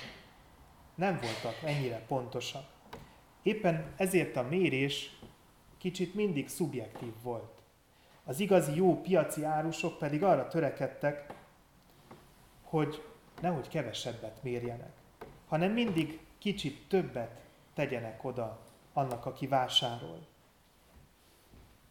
nem 0.95 1.19
voltak 1.21 1.63
ennyire 1.63 2.05
pontosak. 2.07 2.65
Éppen 3.43 3.93
ezért 3.97 4.37
a 4.37 4.43
mérés 4.43 5.19
kicsit 5.79 6.15
mindig 6.15 6.49
szubjektív 6.49 7.13
volt. 7.23 7.56
Az 8.29 8.41
igazi 8.41 8.77
jó 8.77 9.01
piaci 9.01 9.45
árusok 9.45 9.99
pedig 9.99 10.23
arra 10.23 10.49
törekedtek, 10.49 11.35
hogy 12.63 13.03
nehogy 13.41 13.69
kevesebbet 13.69 14.43
mérjenek, 14.43 14.93
hanem 15.49 15.73
mindig 15.73 16.21
kicsit 16.39 16.89
többet 16.89 17.41
tegyenek 17.75 18.25
oda 18.25 18.59
annak, 18.93 19.27
aki 19.27 19.47
vásárol. 19.47 20.27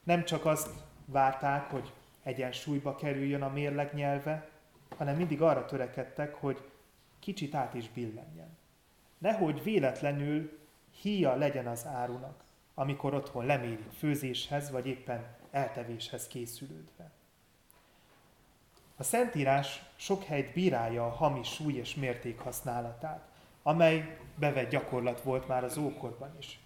Nem 0.04 0.26
csak 0.26 0.46
azt 0.46 0.70
várták, 1.06 1.70
hogy 1.70 1.94
egyensúlyba 2.24 2.96
kerüljön 2.96 3.42
a 3.42 3.50
mérleg 3.50 3.94
nyelve, 3.94 4.50
hanem 4.98 5.16
mindig 5.16 5.42
arra 5.42 5.66
törekedtek, 5.66 6.34
hogy 6.36 6.70
kicsit 7.20 7.56
át 7.56 7.74
is 7.74 7.90
billenjen. 7.90 8.58
Nehogy 9.18 9.64
véletlenül 9.64 10.60
híja 11.02 11.36
legyen 11.36 11.68
az 11.68 11.86
árunak, 11.86 12.44
amikor 12.74 13.14
otthon 13.14 13.46
lemérik 13.46 13.92
főzéshez, 13.98 14.72
vagy 14.72 14.88
éppen 14.88 15.26
eltevéshez 15.56 16.28
készülődve. 16.28 17.12
A 18.98 19.04
Szentírás 19.04 19.84
sok 19.96 20.24
helyt 20.24 20.54
bírálja 20.54 21.06
a 21.06 21.10
hamis 21.10 21.48
súly 21.48 21.74
és 21.74 21.96
mérték 21.96 22.40
használatát, 22.40 23.28
amely 23.64 24.18
bevett 24.36 24.70
gyakorlat 24.70 25.22
volt 25.22 25.48
már 25.48 25.64
az 25.64 25.78
ókorban 25.78 26.36
is. 26.40 26.60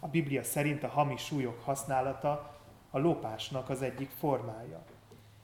A 0.00 0.08
Biblia 0.08 0.42
szerint 0.42 0.82
a 0.82 0.88
hamis 0.88 1.24
súlyok 1.24 1.64
használata 1.64 2.60
a 2.90 2.98
lopásnak 2.98 3.68
az 3.68 3.82
egyik 3.82 4.10
formája. 4.10 4.84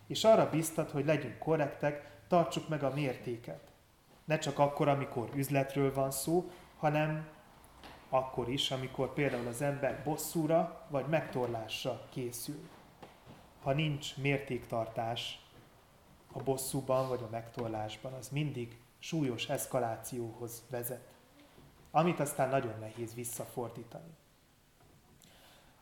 És 0.07 0.25
arra 0.25 0.51
biztat, 0.51 0.91
hogy 0.91 1.05
legyünk 1.05 1.39
korrektek, 1.39 2.11
tartsuk 2.29 2.69
meg 2.69 2.83
a 2.83 2.95
mértéket. 2.95 3.61
Ne 4.25 4.39
csak 4.39 4.59
akkor, 4.59 4.89
amikor 4.89 5.31
üzletről 5.35 5.95
van 5.95 6.11
szó, 6.11 6.51
hanem 6.77 7.29
akkor 8.17 8.49
is, 8.49 8.71
amikor 8.71 9.13
például 9.13 9.47
az 9.47 9.63
ember 9.63 10.03
bosszúra 10.05 10.87
vagy 10.89 11.07
megtorlásra 11.07 12.07
készül. 12.11 12.69
Ha 13.63 13.73
nincs 13.73 14.17
mértéktartás 14.17 15.41
a 16.33 16.43
bosszúban 16.43 17.09
vagy 17.09 17.21
a 17.23 17.31
megtorlásban, 17.31 18.13
az 18.13 18.29
mindig 18.29 18.79
súlyos 18.99 19.49
eszkalációhoz 19.49 20.63
vezet, 20.71 21.09
amit 21.91 22.21
aztán 22.21 22.49
nagyon 22.49 22.79
nehéz 22.81 23.15
visszafordítani. 23.15 24.11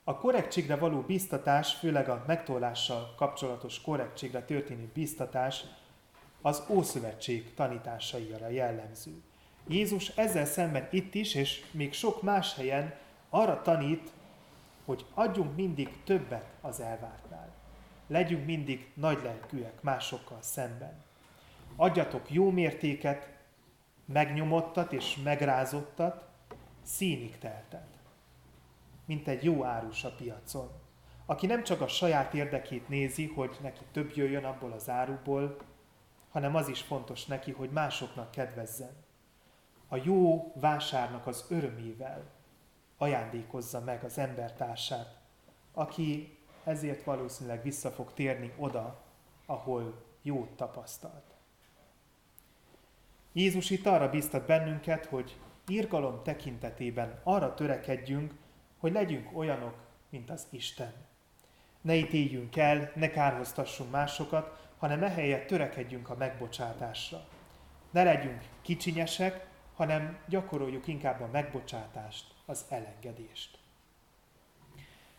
A 0.04 0.16
korrektségre 0.16 0.76
való 0.76 1.00
biztatás, 1.00 1.74
főleg 1.74 2.08
a 2.08 2.24
megtorlással 2.26 3.14
kapcsolatos 3.16 3.80
korrektségre 3.80 4.44
történő 4.44 4.90
biztatás 4.94 5.64
az 6.42 6.64
Ószövetség 6.68 7.54
tanításaira 7.54 8.48
jellemző. 8.48 9.22
Jézus 9.68 10.08
ezzel 10.08 10.44
szemben 10.44 10.88
itt 10.90 11.14
is, 11.14 11.34
és 11.34 11.64
még 11.70 11.92
sok 11.92 12.22
más 12.22 12.54
helyen 12.54 12.94
arra 13.30 13.62
tanít, 13.62 14.12
hogy 14.84 15.04
adjunk 15.14 15.56
mindig 15.56 15.96
többet 16.04 16.46
az 16.60 16.80
elvártnál. 16.80 17.52
Legyünk 18.06 18.46
mindig 18.46 18.90
nagylelkűek 18.94 19.82
másokkal 19.82 20.38
szemben. 20.40 21.02
adjatok 21.76 22.30
jó 22.30 22.50
mértéket, 22.50 23.32
megnyomottat 24.04 24.92
és 24.92 25.16
megrázottat, 25.24 26.28
színig 26.82 27.38
teltet, 27.38 27.88
mint 29.04 29.28
egy 29.28 29.44
jó 29.44 29.64
árus 29.64 30.04
a 30.04 30.14
piacon, 30.14 30.70
aki 31.26 31.46
nem 31.46 31.62
csak 31.62 31.80
a 31.80 31.88
saját 31.88 32.34
érdekét 32.34 32.88
nézi, 32.88 33.26
hogy 33.26 33.56
neki 33.62 33.84
több 33.92 34.12
jöjjön 34.16 34.44
abból 34.44 34.72
az 34.72 34.88
áruból, 34.88 35.56
hanem 36.30 36.54
az 36.54 36.68
is 36.68 36.80
fontos 36.80 37.24
neki, 37.24 37.52
hogy 37.52 37.70
másoknak 37.70 38.30
kedvezzen. 38.30 39.03
A 39.88 39.96
jó 40.02 40.52
vásárnak 40.54 41.26
az 41.26 41.44
örömével 41.48 42.24
ajándékozza 42.98 43.80
meg 43.80 44.04
az 44.04 44.18
embertársát, 44.18 45.18
aki 45.72 46.38
ezért 46.64 47.04
valószínűleg 47.04 47.62
vissza 47.62 47.90
fog 47.90 48.12
térni 48.12 48.52
oda, 48.56 49.02
ahol 49.46 50.04
jót 50.22 50.50
tapasztalt. 50.56 51.34
Jézus 53.32 53.70
itt 53.70 53.86
arra 53.86 54.10
bíztat 54.10 54.46
bennünket, 54.46 55.06
hogy 55.06 55.36
írgalom 55.68 56.22
tekintetében 56.22 57.20
arra 57.22 57.54
törekedjünk, 57.54 58.34
hogy 58.78 58.92
legyünk 58.92 59.36
olyanok, 59.36 59.74
mint 60.08 60.30
az 60.30 60.46
Isten. 60.50 60.92
Ne 61.80 61.94
ítéljünk 61.94 62.56
el, 62.56 62.92
ne 62.94 63.10
kárhoztassunk 63.10 63.90
másokat, 63.90 64.68
hanem 64.78 65.02
ehelyett 65.02 65.46
törekedjünk 65.46 66.10
a 66.10 66.16
megbocsátásra. 66.16 67.24
Ne 67.90 68.02
legyünk 68.02 68.42
kicsinyesek, 68.62 69.46
hanem 69.74 70.18
gyakoroljuk 70.28 70.86
inkább 70.86 71.20
a 71.20 71.28
megbocsátást, 71.32 72.34
az 72.46 72.64
elengedést. 72.68 73.58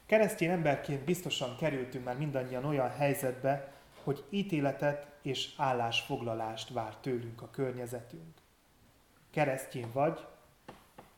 Keresztény 0.06 0.50
emberként 0.50 1.04
biztosan 1.04 1.56
kerültünk 1.58 2.06
már 2.06 2.18
mindannyian 2.18 2.65
olyan 2.65 2.89
helyzetbe, 2.89 3.74
hogy 4.04 4.24
ítéletet 4.30 5.08
és 5.22 5.54
állásfoglalást 5.58 6.70
vár 6.70 6.96
tőlünk 6.96 7.41
a 7.41 7.50
környezetünk. 7.50 8.34
Keresztény 9.32 9.88
vagy, 9.94 10.26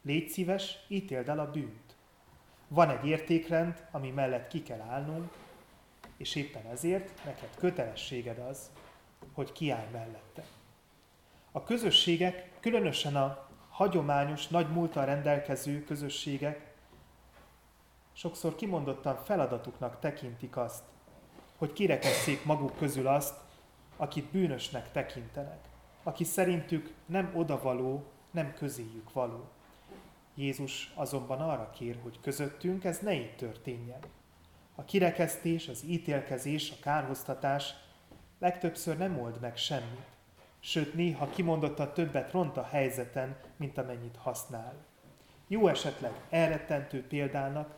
légy 0.01 0.29
szíves, 0.29 0.85
ítéld 0.87 1.29
el 1.29 1.39
a 1.39 1.51
bűnt. 1.51 1.95
Van 2.67 2.89
egy 2.89 3.07
értékrend, 3.07 3.87
ami 3.91 4.09
mellett 4.11 4.47
ki 4.47 4.63
kell 4.63 4.81
állnunk, 4.81 5.33
és 6.17 6.35
éppen 6.35 6.65
ezért 6.65 7.25
neked 7.25 7.49
kötelességed 7.57 8.39
az, 8.39 8.71
hogy 9.33 9.51
kiállj 9.51 9.91
mellette. 9.91 10.43
A 11.57 11.63
közösségek, 11.63 12.49
különösen 12.59 13.15
a 13.15 13.47
hagyományos, 13.69 14.47
nagy 14.47 14.71
múltal 14.71 15.05
rendelkező 15.05 15.83
közösségek 15.83 16.73
sokszor 18.13 18.55
kimondottan 18.55 19.23
feladatuknak 19.23 19.99
tekintik 19.99 20.57
azt, 20.57 20.83
hogy 21.57 21.73
kirekesszék 21.73 22.45
maguk 22.45 22.77
közül 22.77 23.07
azt, 23.07 23.35
akit 23.95 24.25
bűnösnek 24.25 24.91
tekintenek, 24.91 25.59
aki 26.03 26.23
szerintük 26.23 26.93
nem 27.05 27.31
odavaló, 27.35 28.03
nem 28.31 28.53
közéjük 28.53 29.13
való. 29.13 29.49
Jézus 30.35 30.91
azonban 30.95 31.39
arra 31.39 31.69
kér, 31.69 31.99
hogy 32.03 32.19
közöttünk 32.21 32.83
ez 32.83 32.99
ne 32.99 33.13
így 33.13 33.35
történjen. 33.35 33.99
A 34.75 34.83
kirekesztés, 34.83 35.67
az 35.67 35.83
ítélkezés, 35.83 36.71
a 36.71 36.81
kárhoztatás 36.81 37.73
legtöbbször 38.39 38.97
nem 38.97 39.19
old 39.19 39.39
meg 39.39 39.57
semmit, 39.57 40.16
sőt 40.67 40.93
néha 40.93 41.29
kimondotta 41.29 41.93
többet 41.93 42.31
ront 42.31 42.57
a 42.57 42.63
helyzeten, 42.63 43.37
mint 43.55 43.77
amennyit 43.77 44.17
használ. 44.17 44.73
Jó 45.47 45.67
esetleg 45.67 46.11
elrettentő 46.29 47.07
példának, 47.07 47.75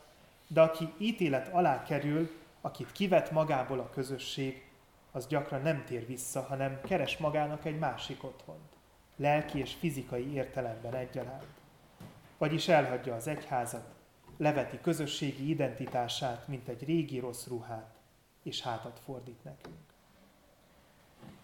de 0.48 0.62
aki 0.62 0.94
ítélet 0.98 1.54
alá 1.54 1.84
kerül, 1.84 2.30
akit 2.62 2.92
kivet 2.92 3.32
magából 3.32 3.80
a 3.80 3.90
közösség, 3.90 4.70
az 5.12 5.28
gyakran 5.28 5.62
nem 5.62 5.84
tér 5.86 6.06
vissza, 6.06 6.42
hanem 6.42 6.82
keres 6.82 7.18
magának 7.18 7.66
egy 7.66 7.80
másik 7.80 8.24
otthont, 8.24 8.76
lelki 9.16 9.60
és 9.60 9.74
fizikai 9.74 10.34
értelemben 10.34 10.96
egyaránt. 10.96 11.60
Vagyis 12.38 12.68
elhagyja 12.68 13.16
az 13.16 13.28
egyházat, 13.28 13.94
leveti 14.38 14.80
közösségi 14.82 15.50
identitását, 15.50 16.48
mint 16.48 16.68
egy 16.68 16.86
régi 16.86 17.20
rossz 17.20 17.48
ruhát, 17.48 17.96
és 18.44 18.62
hátat 18.62 19.00
fordít 19.04 19.44
nekünk. 19.44 19.90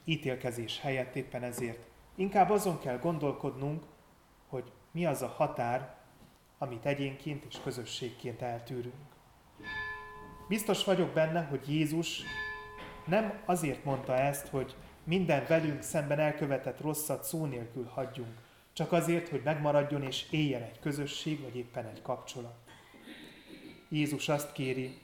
Ítélkezés 0.06 0.80
helyett 0.80 1.16
éppen 1.16 1.44
ezért 1.44 1.80
inkább 2.16 2.50
azon 2.50 2.80
kell 2.80 2.98
gondolkodnunk, 2.98 3.84
hogy 4.48 4.72
mi 4.92 5.06
az 5.06 5.22
a 5.22 5.28
határ, 5.28 5.96
amit 6.58 6.86
egyénként 6.86 7.46
és 7.50 7.58
közösségként 7.64 8.42
eltűrünk. 8.42 8.96
Biztos 10.48 10.84
vagyok 10.84 11.14
benne, 11.14 11.44
hogy 11.44 11.74
Jézus 11.74 12.24
nem 13.06 13.42
azért 13.46 13.84
mondta 13.84 14.16
ezt, 14.16 14.48
hogy 14.48 14.76
minden 15.04 15.46
velünk 15.48 15.82
szemben 15.82 16.20
elkövetett 16.20 16.82
rosszat 16.82 17.24
szó 17.24 17.46
nélkül 17.46 17.86
hagyjunk, 17.86 18.38
csak 18.74 18.92
azért, 18.92 19.28
hogy 19.28 19.42
megmaradjon 19.44 20.04
és 20.04 20.28
éljen 20.32 20.62
egy 20.62 20.80
közösség, 20.80 21.42
vagy 21.42 21.56
éppen 21.56 21.86
egy 21.86 22.02
kapcsolat. 22.02 22.56
Jézus 23.90 24.30
azt 24.30 24.52
kéri, 24.52 24.98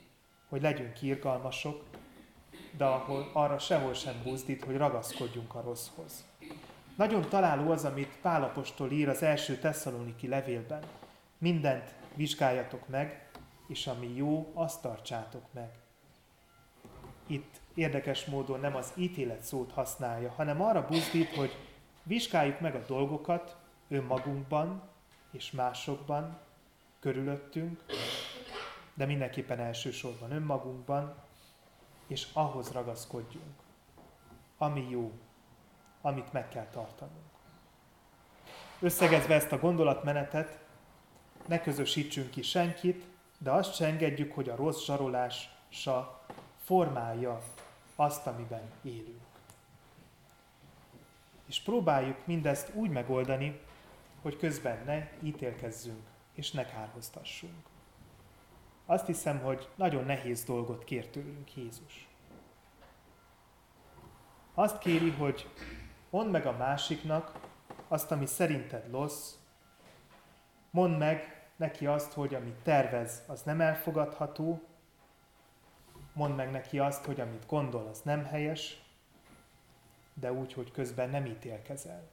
hogy 0.48 0.62
legyünk 0.62 1.02
irgalmasok, 1.02 1.84
de 2.76 2.84
ahol 2.84 3.30
arra 3.32 3.58
sehol 3.58 3.94
sem 3.94 4.20
buzdít, 4.22 4.64
hogy 4.64 4.76
ragaszkodjunk 4.76 5.54
a 5.54 5.60
rosszhoz. 5.60 6.24
Nagyon 6.96 7.28
találó 7.28 7.70
az, 7.70 7.84
amit 7.84 8.18
Pálapostól 8.22 8.90
ír 8.90 9.08
az 9.08 9.22
első 9.22 9.56
tesszaloniki 9.56 10.28
levélben. 10.28 10.82
Mindent 11.38 11.94
vizsgáljatok 12.14 12.88
meg, 12.88 13.30
és 13.66 13.86
ami 13.86 14.16
jó, 14.16 14.50
azt 14.54 14.82
tartsátok 14.82 15.42
meg. 15.52 15.70
Itt 17.26 17.60
érdekes 17.74 18.24
módon 18.24 18.60
nem 18.60 18.76
az 18.76 18.92
ítélet 18.96 19.42
szót 19.42 19.72
használja, 19.72 20.30
hanem 20.30 20.62
arra 20.62 20.86
buzdít, 20.86 21.34
hogy 21.34 21.56
vizsgáljuk 22.02 22.60
meg 22.60 22.74
a 22.74 22.84
dolgokat 22.86 23.56
önmagunkban 23.88 24.82
és 25.30 25.50
másokban, 25.50 26.38
körülöttünk, 27.00 27.84
de 28.94 29.06
mindenképpen 29.06 29.58
elsősorban 29.58 30.30
önmagunkban, 30.30 31.14
és 32.06 32.28
ahhoz 32.32 32.72
ragaszkodjunk, 32.72 33.54
ami 34.58 34.86
jó, 34.90 35.12
amit 36.00 36.32
meg 36.32 36.48
kell 36.48 36.66
tartanunk. 36.66 37.30
Összegezve 38.80 39.34
ezt 39.34 39.52
a 39.52 39.58
gondolatmenetet, 39.58 40.58
ne 41.46 41.60
közösítsünk 41.60 42.30
ki 42.30 42.42
senkit, 42.42 43.04
de 43.38 43.50
azt 43.50 43.74
se 43.74 43.86
engedjük, 43.86 44.32
hogy 44.32 44.48
a 44.48 44.56
rossz 44.56 44.84
zsarolása 44.84 46.20
formálja 46.64 47.42
azt, 47.96 48.26
amiben 48.26 48.70
élünk. 48.82 49.20
És 51.46 51.60
próbáljuk 51.60 52.26
mindezt 52.26 52.74
úgy 52.74 52.90
megoldani, 52.90 53.60
hogy 54.22 54.36
közben 54.36 54.84
ne 54.84 55.08
ítélkezzünk 55.22 56.06
és 56.34 56.50
ne 56.50 56.66
kárhoztassunk. 56.66 57.71
Azt 58.92 59.06
hiszem, 59.06 59.38
hogy 59.38 59.68
nagyon 59.74 60.04
nehéz 60.04 60.44
dolgot 60.44 60.84
kér 60.84 61.08
tőlünk 61.08 61.56
Jézus. 61.56 62.08
Azt 64.54 64.78
kéri, 64.78 65.10
hogy 65.10 65.48
mondd 66.10 66.30
meg 66.30 66.46
a 66.46 66.56
másiknak 66.56 67.40
azt, 67.88 68.10
ami 68.10 68.26
szerinted 68.26 68.90
rossz, 68.90 69.34
mondd 70.70 70.92
meg 70.92 71.46
neki 71.56 71.86
azt, 71.86 72.12
hogy 72.12 72.34
amit 72.34 72.62
tervez, 72.62 73.22
az 73.26 73.42
nem 73.42 73.60
elfogadható, 73.60 74.62
mondd 76.12 76.34
meg 76.34 76.50
neki 76.50 76.78
azt, 76.78 77.04
hogy 77.04 77.20
amit 77.20 77.46
gondol, 77.46 77.86
az 77.86 78.00
nem 78.02 78.24
helyes, 78.24 78.82
de 80.14 80.32
úgy, 80.32 80.52
hogy 80.52 80.72
közben 80.72 81.10
nem 81.10 81.26
ítélkezel. 81.26 82.10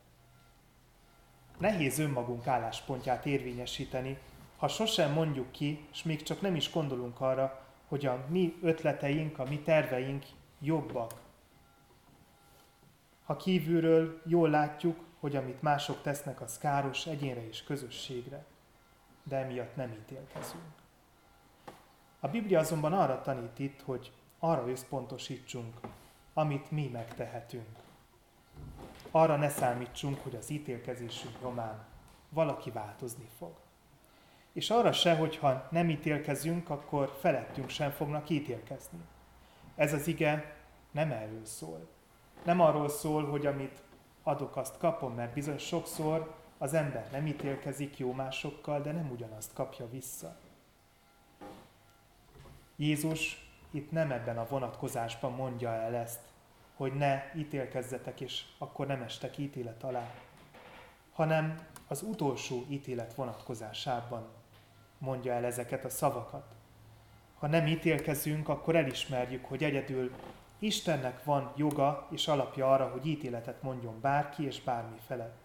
Nehéz 1.57 1.99
önmagunk 1.99 2.47
álláspontját 2.47 3.25
érvényesíteni, 3.25 4.17
ha 4.59 4.67
sosem 4.67 5.11
mondjuk 5.11 5.51
ki, 5.51 5.87
és 5.91 6.03
még 6.03 6.23
csak 6.23 6.41
nem 6.41 6.55
is 6.55 6.71
gondolunk 6.71 7.21
arra, 7.21 7.65
hogy 7.87 8.05
a 8.05 8.25
mi 8.27 8.57
ötleteink, 8.61 9.39
a 9.39 9.43
mi 9.43 9.59
terveink 9.59 10.25
jobbak. 10.59 11.13
Ha 13.25 13.35
kívülről 13.35 14.21
jól 14.25 14.49
látjuk, 14.49 14.99
hogy 15.19 15.35
amit 15.35 15.61
mások 15.61 16.01
tesznek, 16.01 16.41
az 16.41 16.57
káros 16.57 17.05
egyénre 17.05 17.47
és 17.47 17.63
közösségre 17.63 18.45
de 19.29 19.37
emiatt 19.37 19.75
nem 19.75 19.91
ítélkezünk. 19.91 20.73
A 22.19 22.27
Biblia 22.27 22.59
azonban 22.59 22.93
arra 22.93 23.21
tanít 23.21 23.59
itt, 23.59 23.81
hogy 23.81 24.11
arra 24.39 24.69
összpontosítsunk, 24.69 25.79
amit 26.33 26.71
mi 26.71 26.87
megtehetünk. 26.87 27.77
Arra 29.11 29.35
ne 29.35 29.49
számítsunk, 29.49 30.23
hogy 30.23 30.35
az 30.35 30.49
ítélkezésünk 30.49 31.41
nyomán 31.41 31.85
valaki 32.29 32.71
változni 32.71 33.27
fog. 33.37 33.53
És 34.59 34.69
arra 34.69 34.91
se, 34.91 35.15
hogyha 35.15 35.67
nem 35.71 35.89
ítélkezünk, 35.89 36.69
akkor 36.69 37.17
felettünk 37.19 37.69
sem 37.69 37.91
fognak 37.91 38.29
ítélkezni. 38.29 38.99
Ez 39.75 39.93
az 39.93 40.07
ige 40.07 40.55
nem 40.91 41.11
erről 41.11 41.45
szól. 41.45 41.87
Nem 42.43 42.59
arról 42.59 42.89
szól, 42.89 43.25
hogy 43.25 43.45
amit 43.45 43.81
adok, 44.23 44.55
azt 44.55 44.77
kapom, 44.77 45.13
mert 45.13 45.33
bizony 45.33 45.57
sokszor 45.57 46.35
az 46.57 46.73
ember 46.73 47.07
nem 47.11 47.27
ítélkezik 47.27 47.97
jó 47.97 48.13
másokkal, 48.13 48.81
de 48.81 48.91
nem 48.91 49.09
ugyanazt 49.11 49.53
kapja 49.53 49.89
vissza. 49.89 50.37
Jézus 52.75 53.49
itt 53.71 53.91
nem 53.91 54.11
ebben 54.11 54.37
a 54.37 54.47
vonatkozásban 54.49 55.31
mondja 55.31 55.69
el 55.73 55.95
ezt, 55.95 56.19
hogy 56.75 56.93
ne 56.93 57.23
ítélkezzetek, 57.35 58.21
és 58.21 58.43
akkor 58.57 58.87
nem 58.87 59.01
estek 59.01 59.37
ítélet 59.37 59.83
alá, 59.83 60.11
hanem 61.13 61.67
az 61.87 62.01
utolsó 62.01 62.65
ítélet 62.69 63.13
vonatkozásában 63.13 64.37
mondja 64.99 65.33
el 65.33 65.45
ezeket 65.45 65.85
a 65.85 65.89
szavakat. 65.89 66.45
Ha 67.39 67.47
nem 67.47 67.67
ítélkezünk, 67.67 68.49
akkor 68.49 68.75
elismerjük, 68.75 69.45
hogy 69.45 69.63
egyedül 69.63 70.11
Istennek 70.59 71.23
van 71.23 71.53
joga 71.55 72.07
és 72.11 72.27
alapja 72.27 72.71
arra, 72.71 72.87
hogy 72.87 73.05
ítéletet 73.05 73.61
mondjon 73.61 73.99
bárki 74.01 74.45
és 74.45 74.61
bármi 74.61 74.97
felett. 75.07 75.37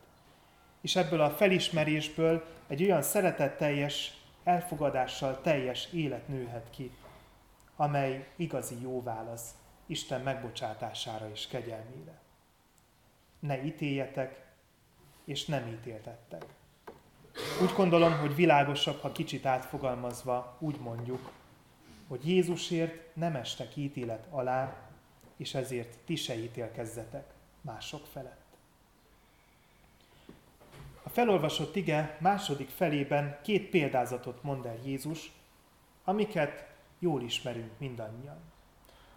És 0.81 0.97
ebből 0.97 1.21
a 1.21 1.31
felismerésből 1.31 2.45
egy 2.67 2.83
olyan 2.83 3.03
szeretetteljes, 3.03 4.23
elfogadással 4.45 5.41
teljes 5.41 5.93
élet 5.93 6.29
nőhet 6.29 6.71
ki, 6.71 6.91
amely 7.77 8.29
igazi 8.37 8.81
jó 8.83 9.03
válasz 9.03 9.55
Isten 9.87 10.21
megbocsátására 10.21 11.31
és 11.31 11.47
kegyelmére. 11.47 12.21
Ne 13.39 13.65
ítéljetek, 13.65 14.45
és 15.25 15.45
nem 15.47 15.67
ítéltettek. 15.67 16.45
Úgy 17.63 17.73
gondolom, 17.77 18.19
hogy 18.19 18.35
világosabb, 18.35 19.01
ha 19.01 19.13
kicsit 19.13 19.47
átfogalmazva 19.47 20.57
úgy 20.59 20.77
mondjuk, 20.81 21.31
hogy 22.09 22.29
Jézusért 22.29 23.17
nem 23.17 23.35
estek 23.35 23.77
ítélet 23.77 24.27
alá, 24.31 24.77
és 25.37 25.55
ezért 25.55 25.99
ti 26.05 26.17
se 26.17 26.35
ítélkezzetek 26.35 27.25
mások 27.61 28.07
felett. 28.13 28.43
A 31.03 31.09
felolvasott 31.09 31.77
ige 31.77 32.19
második 32.21 32.69
felében 32.69 33.39
két 33.43 33.71
példázatot 33.71 34.43
mond 34.43 34.67
el 34.67 34.79
Jézus, 34.85 35.33
amiket 36.05 36.67
jól 36.99 37.23
ismerünk 37.23 37.71
mindannyian. 37.79 38.39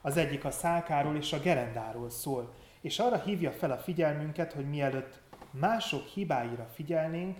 Az 0.01 0.17
egyik 0.17 0.45
a 0.45 0.51
szálkáról 0.51 1.15
és 1.15 1.33
a 1.33 1.39
gerendáról 1.39 2.09
szól, 2.09 2.53
és 2.81 2.99
arra 2.99 3.21
hívja 3.21 3.51
fel 3.51 3.71
a 3.71 3.77
figyelmünket, 3.77 4.53
hogy 4.53 4.69
mielőtt 4.69 5.19
mások 5.51 6.05
hibáira 6.05 6.69
figyelnénk, 6.73 7.37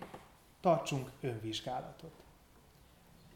tartsunk 0.67 1.11
önvizsgálatot. 1.21 2.13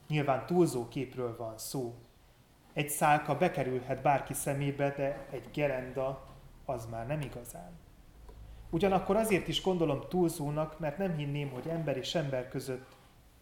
Nyilván 0.07 0.45
túlzó 0.45 0.87
képről 0.87 1.35
van 1.37 1.57
szó. 1.57 1.95
Egy 2.73 2.89
szálka 2.89 3.37
bekerülhet 3.37 4.01
bárki 4.01 4.33
szemébe, 4.33 4.89
de 4.89 5.27
egy 5.29 5.49
gerenda 5.53 6.27
az 6.65 6.85
már 6.85 7.07
nem 7.07 7.21
igazán. 7.21 7.71
Ugyanakkor 8.69 9.15
azért 9.15 9.47
is 9.47 9.61
gondolom 9.61 10.01
túlzónak, 10.09 10.79
mert 10.79 10.97
nem 10.97 11.15
hinném, 11.15 11.49
hogy 11.49 11.67
ember 11.67 11.97
és 11.97 12.15
ember 12.15 12.47
között 12.47 12.95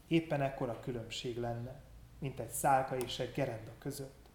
éppen 0.07 0.41
ekkora 0.41 0.79
különbség 0.79 1.37
lenne, 1.37 1.81
mint 2.19 2.39
egy 2.39 2.51
szálka 2.51 2.95
és 2.95 3.19
egy 3.19 3.31
gerenda 3.33 3.71
között. 3.79 4.29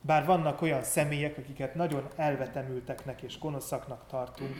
Bár 0.00 0.24
vannak 0.26 0.62
olyan 0.62 0.82
személyek, 0.82 1.38
akiket 1.38 1.74
nagyon 1.74 2.08
elvetemülteknek 2.16 3.22
és 3.22 3.38
gonoszaknak 3.38 4.06
tartunk, 4.06 4.54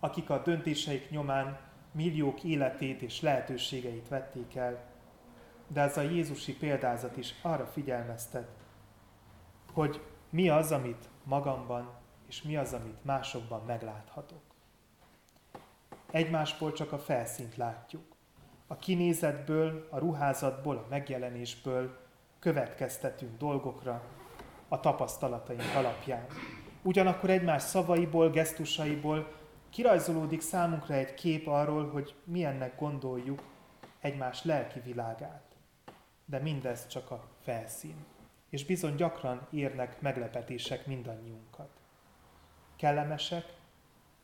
akik 0.00 0.30
a 0.30 0.42
döntéseik 0.42 1.10
nyomán 1.10 1.67
milliók 1.92 2.44
életét 2.44 3.02
és 3.02 3.20
lehetőségeit 3.20 4.08
vették 4.08 4.54
el, 4.54 4.84
de 5.66 5.80
ez 5.80 5.96
a 5.96 6.00
Jézusi 6.00 6.56
példázat 6.56 7.16
is 7.16 7.34
arra 7.42 7.66
figyelmeztet, 7.66 8.48
hogy 9.72 10.00
mi 10.30 10.48
az, 10.48 10.72
amit 10.72 11.08
magamban, 11.24 11.90
és 12.28 12.42
mi 12.42 12.56
az, 12.56 12.72
amit 12.72 13.04
másokban 13.04 13.62
megláthatok. 13.66 14.40
Egymásból 16.10 16.72
csak 16.72 16.92
a 16.92 16.98
felszínt 16.98 17.56
látjuk. 17.56 18.02
A 18.66 18.76
kinézetből, 18.76 19.88
a 19.90 19.98
ruházatból, 19.98 20.76
a 20.76 20.86
megjelenésből 20.88 21.98
következtetünk 22.38 23.38
dolgokra 23.38 24.02
a 24.68 24.80
tapasztalataink 24.80 25.74
alapján. 25.76 26.26
Ugyanakkor 26.82 27.30
egymás 27.30 27.62
szavaiból, 27.62 28.30
gesztusaiból 28.30 29.37
kirajzolódik 29.70 30.40
számunkra 30.40 30.94
egy 30.94 31.14
kép 31.14 31.46
arról, 31.46 31.90
hogy 31.90 32.14
milyennek 32.24 32.78
gondoljuk 32.78 33.42
egymás 34.00 34.44
lelki 34.44 34.80
világát. 34.80 35.56
De 36.24 36.38
mindez 36.38 36.86
csak 36.86 37.10
a 37.10 37.28
felszín. 37.42 38.04
És 38.48 38.64
bizony 38.64 38.94
gyakran 38.94 39.46
érnek 39.50 40.00
meglepetések 40.00 40.86
mindannyiunkat. 40.86 41.70
Kellemesek, 42.76 43.44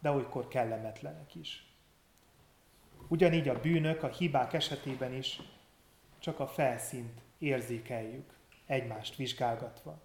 de 0.01 0.11
olykor 0.11 0.49
kellemetlenek 0.49 1.35
is. 1.35 1.75
Ugyanígy 3.09 3.49
a 3.49 3.61
bűnök, 3.61 4.03
a 4.03 4.09
hibák 4.09 4.53
esetében 4.53 5.13
is 5.13 5.41
csak 6.19 6.41
a 6.41 6.47
felszínt 6.47 7.21
érzékeljük, 7.39 8.33
egymást 8.67 9.17
vizsgálgatva. 9.17 10.01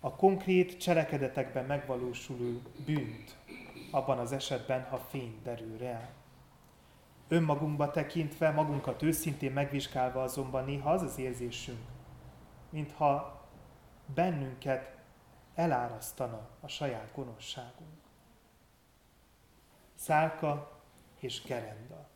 A 0.00 0.16
konkrét 0.16 0.80
cselekedetekben 0.80 1.64
megvalósuló 1.64 2.60
bűnt 2.84 3.36
abban 3.90 4.18
az 4.18 4.32
esetben, 4.32 4.84
ha 4.84 4.98
fény 4.98 5.40
derül 5.42 5.78
rá. 5.78 6.08
Önmagunkba 7.28 7.90
tekintve, 7.90 8.50
magunkat 8.50 9.02
őszintén 9.02 9.52
megvizsgálva 9.52 10.22
azonban 10.22 10.64
néha 10.64 10.90
az 10.90 11.02
az 11.02 11.18
érzésünk, 11.18 11.80
mintha 12.70 13.40
bennünket 14.14 14.96
elárasztana 15.54 16.48
a 16.60 16.68
saját 16.68 17.10
gonoszságunk. 17.14 18.00
Szálka 19.94 20.80
és 21.18 21.42
gerenda. 21.42 22.08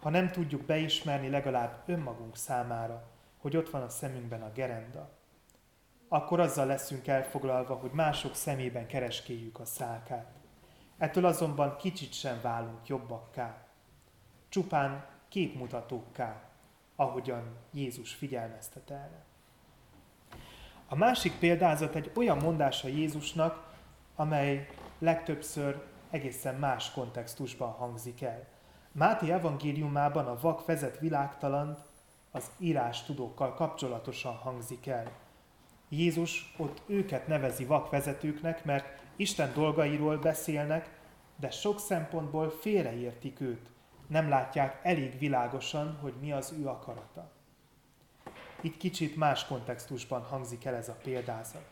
Ha 0.00 0.10
nem 0.10 0.30
tudjuk 0.30 0.62
beismerni 0.62 1.28
legalább 1.28 1.82
önmagunk 1.86 2.36
számára, 2.36 3.08
hogy 3.38 3.56
ott 3.56 3.70
van 3.70 3.82
a 3.82 3.88
szemünkben 3.88 4.42
a 4.42 4.52
gerenda, 4.52 5.10
akkor 6.08 6.40
azzal 6.40 6.66
leszünk 6.66 7.06
elfoglalva, 7.06 7.74
hogy 7.74 7.90
mások 7.90 8.34
szemében 8.34 8.86
kereskéljük 8.86 9.58
a 9.58 9.64
szálkát. 9.64 10.37
Ettől 10.98 11.24
azonban 11.24 11.76
kicsit 11.76 12.12
sem 12.12 12.40
válunk 12.42 12.86
jobbakká, 12.86 13.66
csupán 14.48 15.06
képmutatókká, 15.28 16.42
ahogyan 16.96 17.56
Jézus 17.72 18.14
figyelmeztet 18.14 18.90
erre. 18.90 19.24
A 20.88 20.94
másik 20.96 21.38
példázat 21.38 21.94
egy 21.94 22.10
olyan 22.14 22.38
mondása 22.38 22.88
Jézusnak, 22.88 23.74
amely 24.16 24.68
legtöbbször 24.98 25.84
egészen 26.10 26.54
más 26.54 26.92
kontextusban 26.92 27.70
hangzik 27.70 28.22
el. 28.22 28.46
Máté 28.92 29.30
evangéliumában 29.30 30.26
a 30.26 30.40
vak 30.40 30.66
vezet 30.66 30.98
világtalant 30.98 31.78
az 32.30 32.50
írás 32.58 33.02
tudókkal 33.02 33.54
kapcsolatosan 33.54 34.34
hangzik 34.34 34.86
el. 34.86 35.12
Jézus 35.88 36.54
ott 36.56 36.82
őket 36.86 37.26
nevezi 37.26 37.64
vakvezetőknek, 37.64 38.64
mert 38.64 39.02
Isten 39.18 39.52
dolgairól 39.54 40.16
beszélnek, 40.16 40.90
de 41.36 41.50
sok 41.50 41.80
szempontból 41.80 42.50
félreértik 42.50 43.40
őt. 43.40 43.70
Nem 44.06 44.28
látják 44.28 44.80
elég 44.82 45.18
világosan, 45.18 45.98
hogy 46.00 46.14
mi 46.20 46.32
az 46.32 46.54
ő 46.58 46.66
akarata. 46.66 47.30
Itt 48.60 48.76
kicsit 48.76 49.16
más 49.16 49.46
kontextusban 49.46 50.22
hangzik 50.22 50.64
el 50.64 50.74
ez 50.74 50.88
a 50.88 50.96
példázat. 51.02 51.64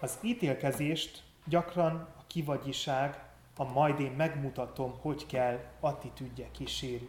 Az 0.00 0.18
ítélkezést 0.22 1.22
gyakran 1.44 1.94
a 1.94 2.26
kivagyiság, 2.26 3.24
a 3.56 3.64
majd 3.64 4.00
én 4.00 4.12
megmutatom, 4.12 4.98
hogy 5.00 5.26
kell 5.26 5.58
attitűdje 5.80 6.50
kíséri. 6.50 7.08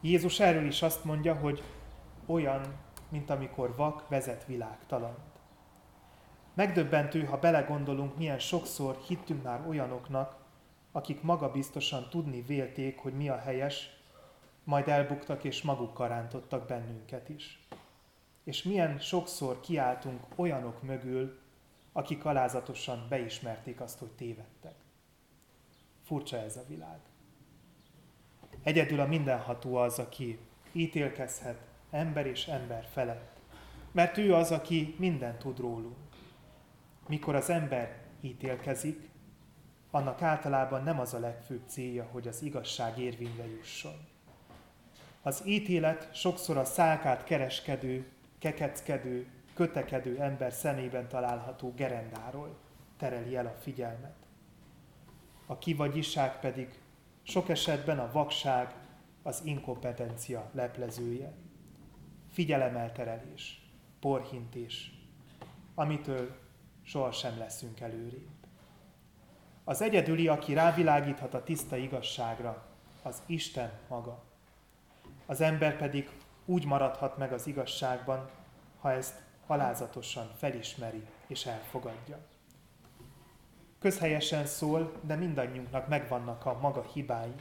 Jézus 0.00 0.40
erről 0.40 0.66
is 0.66 0.82
azt 0.82 1.04
mondja, 1.04 1.34
hogy 1.34 1.62
olyan, 2.26 2.74
mint 3.08 3.30
amikor 3.30 3.76
vak 3.76 4.08
vezet 4.08 4.44
világtalant. 4.46 5.29
Megdöbbentő, 6.60 7.24
ha 7.24 7.38
belegondolunk, 7.38 8.16
milyen 8.16 8.38
sokszor 8.38 8.96
hittünk 9.06 9.42
már 9.42 9.66
olyanoknak, 9.68 10.36
akik 10.92 11.22
magabiztosan 11.22 12.08
tudni 12.10 12.42
vélték, 12.42 12.98
hogy 12.98 13.12
mi 13.12 13.28
a 13.28 13.38
helyes, 13.38 13.90
majd 14.64 14.88
elbuktak 14.88 15.44
és 15.44 15.62
magukkal 15.62 16.08
rántottak 16.08 16.66
bennünket 16.66 17.28
is. 17.28 17.66
És 18.44 18.62
milyen 18.62 18.98
sokszor 18.98 19.60
kiáltunk 19.60 20.20
olyanok 20.36 20.82
mögül, 20.82 21.38
akik 21.92 22.24
alázatosan 22.24 23.06
beismerték 23.08 23.80
azt, 23.80 23.98
hogy 23.98 24.10
tévedtek. 24.10 24.74
Furcsa 26.04 26.36
ez 26.36 26.56
a 26.56 26.64
világ. 26.68 26.98
Egyedül 28.62 29.00
a 29.00 29.06
mindenható 29.06 29.76
az, 29.76 29.98
aki 29.98 30.38
ítélkezhet 30.72 31.60
ember 31.90 32.26
és 32.26 32.46
ember 32.46 32.86
felett. 32.92 33.38
Mert 33.92 34.18
ő 34.18 34.34
az, 34.34 34.50
aki 34.50 34.94
mindent 34.98 35.38
tud 35.38 35.58
rólunk. 35.58 36.09
Mikor 37.10 37.34
az 37.34 37.50
ember 37.50 37.96
ítélkezik, 38.20 39.08
annak 39.90 40.22
általában 40.22 40.82
nem 40.82 41.00
az 41.00 41.14
a 41.14 41.18
legfőbb 41.18 41.62
célja, 41.66 42.08
hogy 42.12 42.28
az 42.28 42.42
igazság 42.42 42.98
érvényre 42.98 43.46
jusson. 43.46 44.08
Az 45.22 45.42
ítélet 45.46 46.14
sokszor 46.14 46.56
a 46.56 46.64
szálkát 46.64 47.24
kereskedő, 47.24 48.10
kekeckedő, 48.38 49.26
kötekedő 49.54 50.20
ember 50.20 50.52
szemében 50.52 51.08
található 51.08 51.72
gerendáról 51.76 52.56
tereli 52.96 53.36
el 53.36 53.46
a 53.46 53.60
figyelmet. 53.60 54.16
A 55.46 55.58
kivagyiság 55.58 56.40
pedig 56.40 56.78
sok 57.22 57.48
esetben 57.48 57.98
a 57.98 58.10
vakság, 58.12 58.74
az 59.22 59.40
inkompetencia 59.44 60.50
leplezője. 60.52 61.32
Figyelemelterelés, 62.32 63.70
porhintés, 64.00 64.92
amitől 65.74 66.48
sohasem 66.90 67.38
leszünk 67.38 67.80
előrébb. 67.80 68.28
Az 69.64 69.82
egyedüli, 69.82 70.28
aki 70.28 70.54
rávilágíthat 70.54 71.34
a 71.34 71.42
tiszta 71.42 71.76
igazságra, 71.76 72.64
az 73.02 73.22
Isten 73.26 73.70
maga. 73.88 74.22
Az 75.26 75.40
ember 75.40 75.76
pedig 75.76 76.10
úgy 76.44 76.66
maradhat 76.66 77.16
meg 77.16 77.32
az 77.32 77.46
igazságban, 77.46 78.30
ha 78.80 78.92
ezt 78.92 79.22
halázatosan 79.46 80.30
felismeri 80.36 81.02
és 81.26 81.46
elfogadja. 81.46 82.18
Közhelyesen 83.78 84.46
szól, 84.46 84.92
de 85.00 85.14
mindannyiunknak 85.14 85.88
megvannak 85.88 86.46
a 86.46 86.58
maga 86.60 86.82
hibái. 86.82 87.34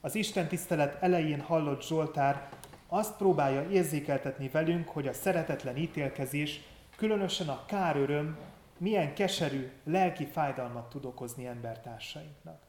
Az 0.00 0.14
Isten 0.14 0.48
tisztelet 0.48 1.02
elején 1.02 1.40
hallott 1.40 1.82
Zsoltár 1.82 2.48
azt 2.86 3.16
próbálja 3.16 3.68
érzékeltetni 3.68 4.48
velünk, 4.48 4.88
hogy 4.88 5.08
a 5.08 5.12
szeretetlen 5.12 5.76
ítélkezés, 5.76 6.60
különösen 7.00 7.48
a 7.48 7.64
káröröm 7.66 8.38
milyen 8.78 9.14
keserű 9.14 9.70
lelki 9.84 10.26
fájdalmat 10.26 10.88
tud 10.88 11.04
okozni 11.04 11.46
embertársainknak. 11.46 12.62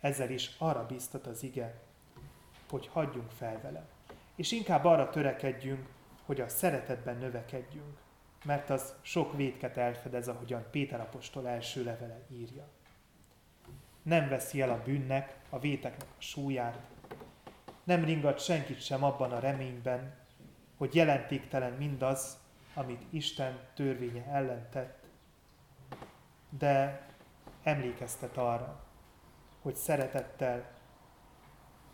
Ezzel 0.00 0.30
is 0.30 0.54
arra 0.58 0.86
biztat 0.86 1.26
az 1.26 1.42
ige, 1.42 1.80
hogy 2.70 2.86
hagyjunk 2.92 3.30
fel 3.30 3.60
vele. 3.62 3.88
És 4.34 4.52
inkább 4.52 4.84
arra 4.84 5.10
törekedjünk, 5.10 5.88
hogy 6.24 6.40
a 6.40 6.48
szeretetben 6.48 7.16
növekedjünk, 7.16 7.98
mert 8.44 8.70
az 8.70 8.94
sok 9.00 9.36
védket 9.36 9.76
elfedez, 9.76 10.28
ahogyan 10.28 10.64
Péter 10.70 11.00
apostol 11.00 11.48
első 11.48 11.84
levele 11.84 12.20
írja. 12.30 12.68
Nem 14.02 14.28
veszi 14.28 14.60
el 14.60 14.70
a 14.70 14.82
bűnnek, 14.84 15.38
a 15.50 15.58
véteknek 15.58 16.08
a 16.18 16.22
súlyát, 16.22 16.80
nem 17.84 18.04
ringat 18.04 18.38
senkit 18.44 18.80
sem 18.80 19.04
abban 19.04 19.32
a 19.32 19.38
reményben, 19.38 20.14
hogy 20.76 20.94
jelentéktelen 20.94 21.72
mindaz, 21.72 22.39
amit 22.74 23.06
Isten 23.10 23.58
törvénye 23.74 24.24
ellen 24.24 24.68
tett, 24.70 25.04
de 26.48 27.06
emlékeztet 27.62 28.36
arra, 28.36 28.80
hogy 29.62 29.74
szeretettel 29.74 30.70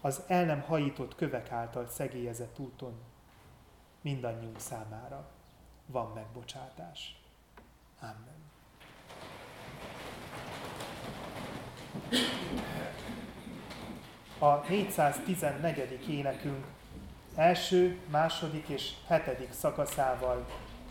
az 0.01 0.23
el 0.27 0.45
nem 0.45 0.61
hajított 0.61 1.15
kövek 1.15 1.51
által 1.51 1.87
szegélyezett 1.89 2.59
úton 2.59 3.01
mindannyiunk 4.01 4.61
számára 4.61 5.31
van 5.87 6.13
megbocsátás. 6.15 7.21
Amen. 8.01 8.45
A 14.39 14.69
414. 14.69 16.09
énekünk 16.09 16.67
első, 17.35 18.01
második 18.11 18.69
és 18.69 18.93
hetedik 19.07 19.53
szakaszával 19.53 20.47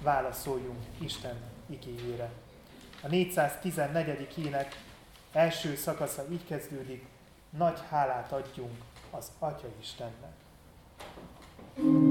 válaszoljunk 0.06 0.84
Isten 1.00 1.36
igényére. 1.66 2.30
A 3.02 3.08
414. 3.08 4.34
ének 4.46 4.82
első 5.32 5.76
szakasza 5.76 6.26
így 6.32 6.46
kezdődik, 6.48 7.06
nagy 7.50 7.80
hálát 7.90 8.32
adjunk 8.32 8.84
az 9.12 9.32
Atya 9.40 9.68
Istennek. 9.82 10.34
thank 11.76 12.05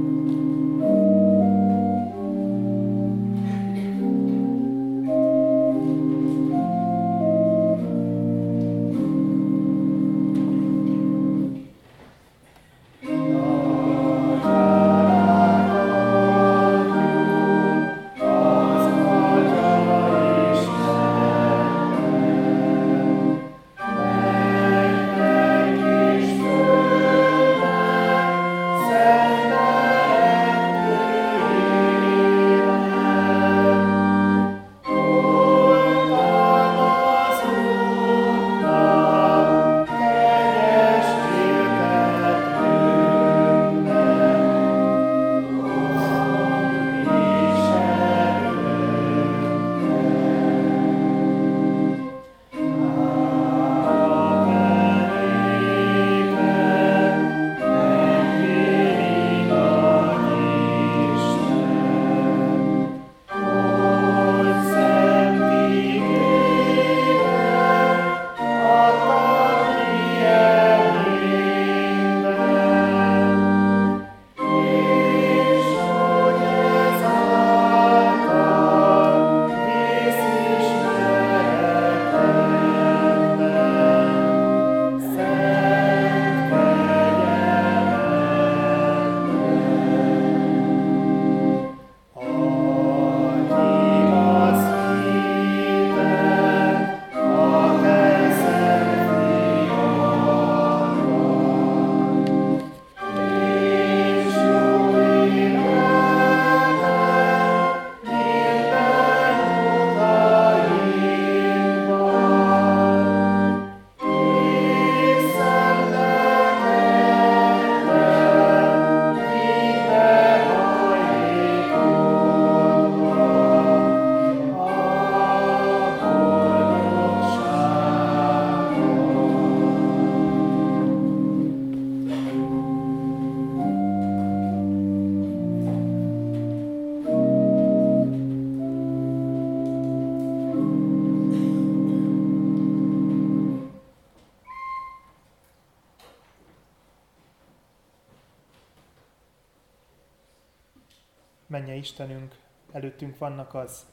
Menje 151.46 151.74
Istenünk, 151.74 152.38
előttünk 152.72 153.18
vannak 153.18 153.54
az 153.54 153.86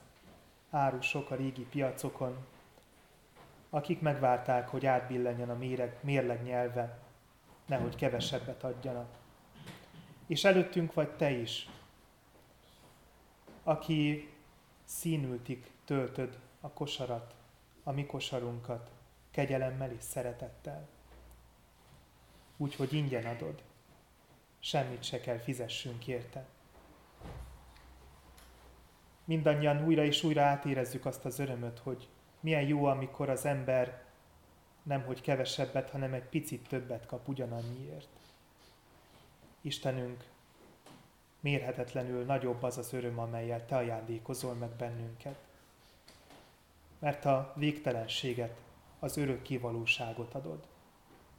árusok 0.69 1.31
a 1.31 1.35
régi 1.35 1.65
piacokon, 1.65 2.45
akik 3.69 4.01
megvárták, 4.01 4.67
hogy 4.67 4.85
átbillenjen 4.85 5.49
a 5.49 5.57
méreg, 5.57 5.97
mérleg 6.01 6.43
nyelve, 6.43 6.99
nehogy 7.65 7.95
kevesebbet 7.95 8.63
adjanak. 8.63 9.17
És 10.27 10.43
előttünk 10.43 10.93
vagy 10.93 11.09
te 11.09 11.29
is, 11.31 11.69
aki 13.63 14.29
színültig 14.83 15.71
töltöd 15.85 16.39
a 16.61 16.69
kosarat, 16.69 17.35
a 17.83 17.91
mi 17.91 18.05
kosarunkat, 18.05 18.91
kegyelemmel 19.31 19.91
és 19.91 20.03
szeretettel. 20.03 20.87
Úgyhogy 22.57 22.93
ingyen 22.93 23.25
adod, 23.25 23.63
semmit 24.59 25.03
se 25.03 25.19
kell 25.19 25.37
fizessünk 25.37 26.07
érte 26.07 26.45
mindannyian 29.25 29.85
újra 29.85 30.03
és 30.03 30.23
újra 30.23 30.41
átérezzük 30.41 31.05
azt 31.05 31.25
az 31.25 31.39
örömöt, 31.39 31.79
hogy 31.79 32.07
milyen 32.39 32.67
jó, 32.67 32.85
amikor 32.85 33.29
az 33.29 33.45
ember 33.45 34.03
nem 34.83 35.03
hogy 35.03 35.21
kevesebbet, 35.21 35.89
hanem 35.89 36.13
egy 36.13 36.23
picit 36.23 36.67
többet 36.67 37.05
kap 37.05 37.27
ugyanannyiért. 37.27 38.09
Istenünk, 39.61 40.23
mérhetetlenül 41.39 42.23
nagyobb 42.23 42.63
az 42.63 42.77
az 42.77 42.93
öröm, 42.93 43.19
amelyel 43.19 43.65
Te 43.65 43.75
ajándékozol 43.75 44.53
meg 44.53 44.69
bennünket. 44.69 45.35
Mert 46.99 47.25
a 47.25 47.53
végtelenséget, 47.55 48.61
az 48.99 49.17
örök 49.17 49.41
kivalóságot 49.41 50.33
adod, 50.33 50.67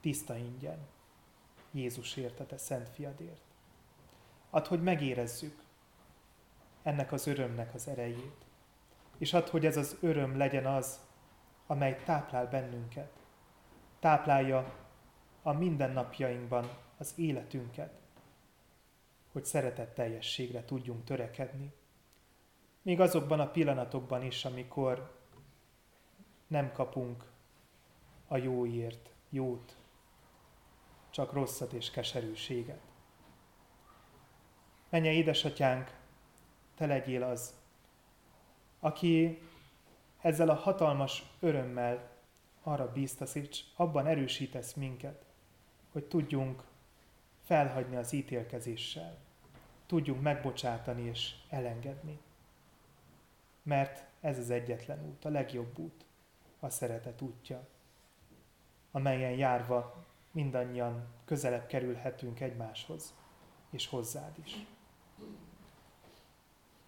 tiszta 0.01 0.37
ingyen, 0.37 0.79
Jézusért, 1.71 2.41
a 2.41 2.47
Te 2.47 2.57
szent 2.57 2.89
fiadért. 2.89 3.43
Add, 4.51 4.67
hogy 4.67 4.83
megérezzük 4.83 5.63
ennek 6.83 7.13
az 7.13 7.27
örömnek 7.27 7.75
az 7.75 7.89
erejét, 7.89 8.47
és 9.19 9.33
add, 9.33 9.51
hogy 9.51 9.67
ez 9.67 9.77
az 9.77 9.97
öröm 10.01 10.37
legyen 10.37 10.67
az, 10.67 11.01
amely 11.67 12.03
táplál 12.05 12.47
bennünket, 12.47 13.13
táplálja 13.99 14.75
a 15.43 15.53
mindennapjainkban 15.53 16.71
az 16.99 17.13
életünket, 17.17 18.01
hogy 19.33 19.45
szeretetteljességre 19.45 20.65
tudjunk 20.65 21.05
törekedni. 21.05 21.73
Még 22.83 23.01
azokban 23.01 23.41
a 23.41 23.51
pillanatokban 23.51 24.23
is, 24.23 24.45
amikor 24.45 25.21
nem 26.47 26.73
kapunk 26.73 27.31
a 28.27 28.37
jóért 28.37 29.11
jót, 29.31 29.77
csak 31.11 31.33
rosszat 31.33 31.73
és 31.73 31.91
keserűséget. 31.91 32.81
Menje 34.89 35.11
édesatyánk, 35.13 36.01
te 36.83 36.89
legyél 36.89 37.23
az, 37.23 37.55
aki 38.81 39.43
ezzel 40.21 40.49
a 40.49 40.55
hatalmas 40.55 41.23
örömmel 41.41 42.11
arra 42.63 42.93
bíztasz, 42.93 43.35
és 43.35 43.65
abban 43.77 44.07
erősítesz 44.07 44.75
minket, 44.75 45.25
hogy 45.93 46.05
tudjunk 46.05 46.63
felhagyni 47.43 47.97
az 47.97 48.13
ítélkezéssel, 48.13 49.19
tudjunk 49.87 50.23
megbocsátani 50.23 51.03
és 51.03 51.35
elengedni. 51.49 52.19
Mert 53.63 54.05
ez 54.21 54.39
az 54.39 54.51
egyetlen 54.51 55.07
út, 55.07 55.25
a 55.25 55.29
legjobb 55.29 55.79
út, 55.79 56.05
a 56.61 56.69
szeretet 56.69 57.21
útja, 57.21 57.69
amelyen 58.91 59.33
járva 59.33 60.05
mindannyian 60.31 61.07
közelebb 61.25 61.67
kerülhetünk 61.67 62.41
egymáshoz, 62.41 63.15
és 63.71 63.87
hozzád 63.87 64.39
is. 64.45 64.67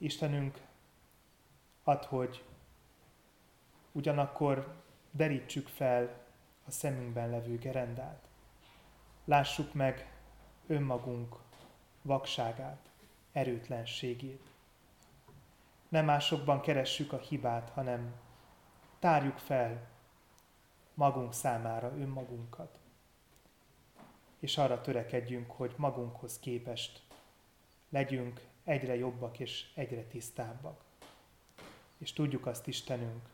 Istenünk, 0.05 0.61
ad, 1.85 2.05
hogy 2.05 2.45
ugyanakkor 3.93 4.75
derítsük 5.11 5.69
fel 5.69 6.25
a 6.67 6.71
szemünkben 6.71 7.31
levő 7.31 7.59
gerendát. 7.59 8.29
Lássuk 9.25 9.75
meg 9.75 10.13
önmagunk 10.67 11.37
vakságát, 12.03 12.91
erőtlenségét. 13.33 14.51
Nem 15.89 16.05
másokban 16.05 16.61
keressük 16.61 17.13
a 17.13 17.19
hibát, 17.19 17.71
hanem 17.71 18.15
tárjuk 18.99 19.39
fel 19.39 19.89
magunk 20.95 21.33
számára 21.33 21.93
önmagunkat. 21.99 22.79
És 24.39 24.59
arra 24.59 24.81
törekedjünk, 24.81 25.51
hogy 25.51 25.75
magunkhoz 25.77 26.39
képest 26.39 27.03
legyünk 27.89 28.53
egyre 28.65 28.95
jobbak 28.97 29.39
és 29.39 29.71
egyre 29.75 30.03
tisztábbak. 30.03 30.85
És 31.99 32.13
tudjuk 32.13 32.47
azt 32.47 32.67
Istenünk, 32.67 33.29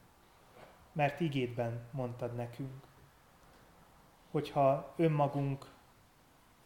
mert 0.92 1.20
igédben 1.20 1.88
mondtad 1.90 2.34
nekünk, 2.34 2.84
hogyha 4.30 4.94
önmagunk 4.96 5.66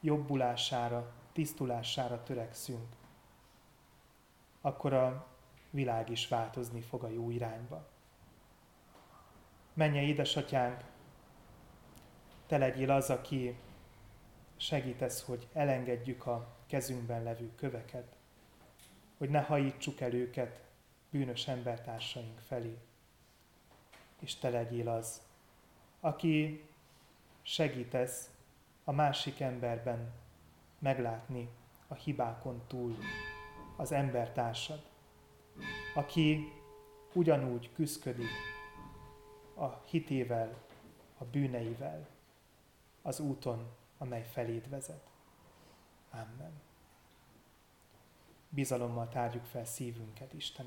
jobbulására, 0.00 1.12
tisztulására 1.32 2.22
törekszünk, 2.22 2.96
akkor 4.60 4.92
a 4.92 5.26
világ 5.70 6.10
is 6.10 6.28
változni 6.28 6.80
fog 6.80 7.04
a 7.04 7.08
jó 7.08 7.30
irányba. 7.30 7.88
Menje 9.72 10.02
édesatyánk, 10.02 10.84
te 12.46 12.58
legyél 12.58 12.90
az, 12.90 13.10
aki 13.10 13.58
segítesz, 14.56 15.22
hogy 15.22 15.48
elengedjük 15.52 16.26
a 16.26 16.56
kezünkben 16.66 17.22
levő 17.22 17.54
köveket, 17.54 18.13
hogy 19.18 19.30
ne 19.30 19.40
hajítsuk 19.40 20.00
el 20.00 20.12
őket 20.14 20.60
bűnös 21.10 21.48
embertársaink 21.48 22.38
felé. 22.38 22.78
És 24.20 24.34
te 24.34 24.48
legyél 24.48 24.88
az, 24.88 25.22
aki 26.00 26.64
segítesz 27.42 28.30
a 28.84 28.92
másik 28.92 29.40
emberben 29.40 30.12
meglátni 30.78 31.48
a 31.88 31.94
hibákon 31.94 32.62
túl 32.66 32.96
az 33.76 33.92
embertársad, 33.92 34.82
aki 35.94 36.52
ugyanúgy 37.12 37.72
küzdködik 37.74 38.30
a 39.54 39.66
hitével, 39.66 40.54
a 41.18 41.24
bűneivel, 41.24 42.06
az 43.02 43.20
úton, 43.20 43.70
amely 43.98 44.24
feléd 44.24 44.68
vezet. 44.68 45.10
Amen. 46.10 46.52
Bizalommal 48.54 49.08
tárjuk 49.08 49.44
fel 49.44 49.64
szívünket 49.64 50.32
Isten. 50.32 50.66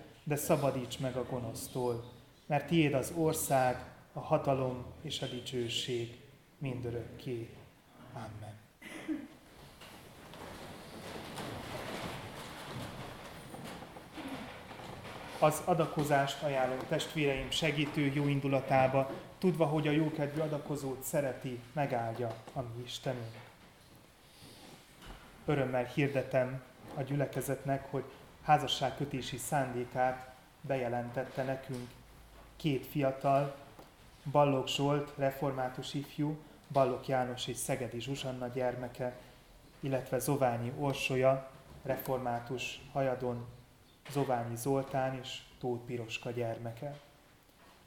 de 0.23 0.35
szabadíts 0.35 0.99
meg 0.99 1.15
a 1.15 1.25
gonosztól, 1.29 2.03
mert 2.45 2.67
tiéd 2.67 2.93
az 2.93 3.13
ország, 3.15 3.85
a 4.13 4.19
hatalom 4.19 4.85
és 5.01 5.21
a 5.21 5.25
dicsőség 5.25 6.19
mindörökké. 6.57 7.49
Amen. 8.13 8.59
Az 15.39 15.61
adakozást 15.65 16.43
ajánlom 16.43 16.79
testvéreim 16.87 17.49
segítő 17.49 18.11
jó 18.13 18.27
indulatába, 18.27 19.11
tudva, 19.37 19.65
hogy 19.65 19.87
a 19.87 19.91
jókedvű 19.91 20.39
adakozót 20.39 21.03
szereti, 21.03 21.59
megáldja 21.73 22.35
a 22.53 22.59
mi 22.59 22.83
Istenünk. 22.83 23.35
Örömmel 25.45 25.85
hirdetem 25.85 26.61
a 26.95 27.01
gyülekezetnek, 27.01 27.91
hogy 27.91 28.03
házasságkötési 28.43 29.37
szándékát 29.37 30.33
bejelentette 30.61 31.43
nekünk 31.43 31.89
két 32.55 32.85
fiatal, 32.85 33.55
Ballok 34.31 34.67
Zsolt, 34.67 35.13
református 35.15 35.93
ifjú, 35.93 36.37
Ballok 36.71 37.07
János 37.07 37.47
és 37.47 37.57
Szegedi 37.57 37.99
Zsuzsanna 37.99 38.47
gyermeke, 38.47 39.17
illetve 39.79 40.19
Zoványi 40.19 40.73
Orsolya, 40.79 41.49
református 41.83 42.81
hajadon 42.91 43.45
Zoványi 44.11 44.55
Zoltán 44.55 45.19
és 45.19 45.41
Tóth 45.59 45.85
Piroska 45.85 46.29
gyermeke. 46.31 46.99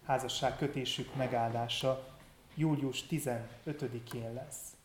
Házasság 0.07 0.57
kötésük 0.57 1.15
megállása 1.15 2.07
július 2.55 3.05
15-én 3.11 4.33
lesz. 4.33 4.77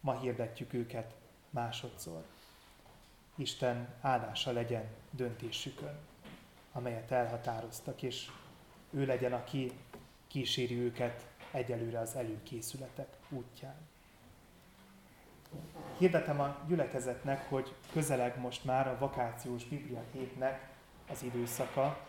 Ma 0.00 0.18
hirdetjük 0.18 0.72
őket 0.72 1.14
másodszor. 1.50 2.24
Isten 3.36 3.88
áldása 4.00 4.52
legyen 4.52 4.84
döntésükön, 5.10 5.98
amelyet 6.72 7.10
elhatároztak, 7.10 8.02
és 8.02 8.30
ő 8.90 9.06
legyen, 9.06 9.32
aki 9.32 9.72
kíséri 10.26 10.78
őket 10.78 11.26
egyelőre 11.50 11.98
az 12.00 12.16
előkészületek 12.16 13.08
útján. 13.28 13.76
Hirdetem 15.98 16.40
a 16.40 16.56
gyülekezetnek, 16.68 17.48
hogy 17.48 17.74
közeleg 17.92 18.40
most 18.40 18.64
már 18.64 18.88
a 18.88 18.98
vakációs 18.98 19.64
Biblia 19.64 20.02
hétnek 20.12 20.68
az 21.10 21.22
időszaka. 21.22 22.06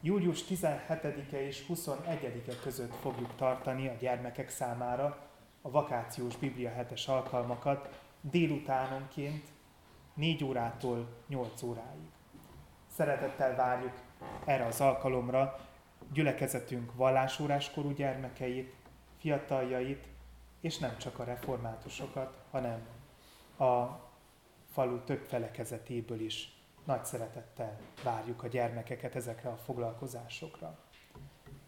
Július 0.00 0.44
17-e 0.48 1.46
és 1.46 1.64
21-e 1.68 2.56
között 2.62 2.94
fogjuk 2.94 3.34
tartani 3.36 3.88
a 3.88 3.94
gyermekek 3.98 4.48
számára 4.48 5.30
a 5.62 5.70
vakációs 5.70 6.36
Biblia 6.36 6.70
hetes 6.70 7.08
alkalmakat 7.08 8.00
délutánonként 8.20 9.51
4 10.14 10.44
órától 10.44 11.08
8 11.28 11.62
óráig. 11.62 12.10
Szeretettel 12.86 13.54
várjuk 13.54 13.92
erre 14.44 14.66
az 14.66 14.80
alkalomra 14.80 15.58
gyülekezetünk 16.12 16.94
vallásóráskorú 16.94 17.90
gyermekeit, 17.90 18.74
fiataljait, 19.18 20.08
és 20.60 20.78
nem 20.78 20.98
csak 20.98 21.18
a 21.18 21.24
reformátusokat, 21.24 22.42
hanem 22.50 22.86
a 23.58 24.00
falu 24.72 24.98
több 24.98 25.24
felekezetéből 25.24 26.20
is 26.20 26.56
nagy 26.84 27.04
szeretettel 27.04 27.78
várjuk 28.04 28.42
a 28.42 28.48
gyermekeket 28.48 29.14
ezekre 29.14 29.50
a 29.50 29.56
foglalkozásokra. 29.56 30.78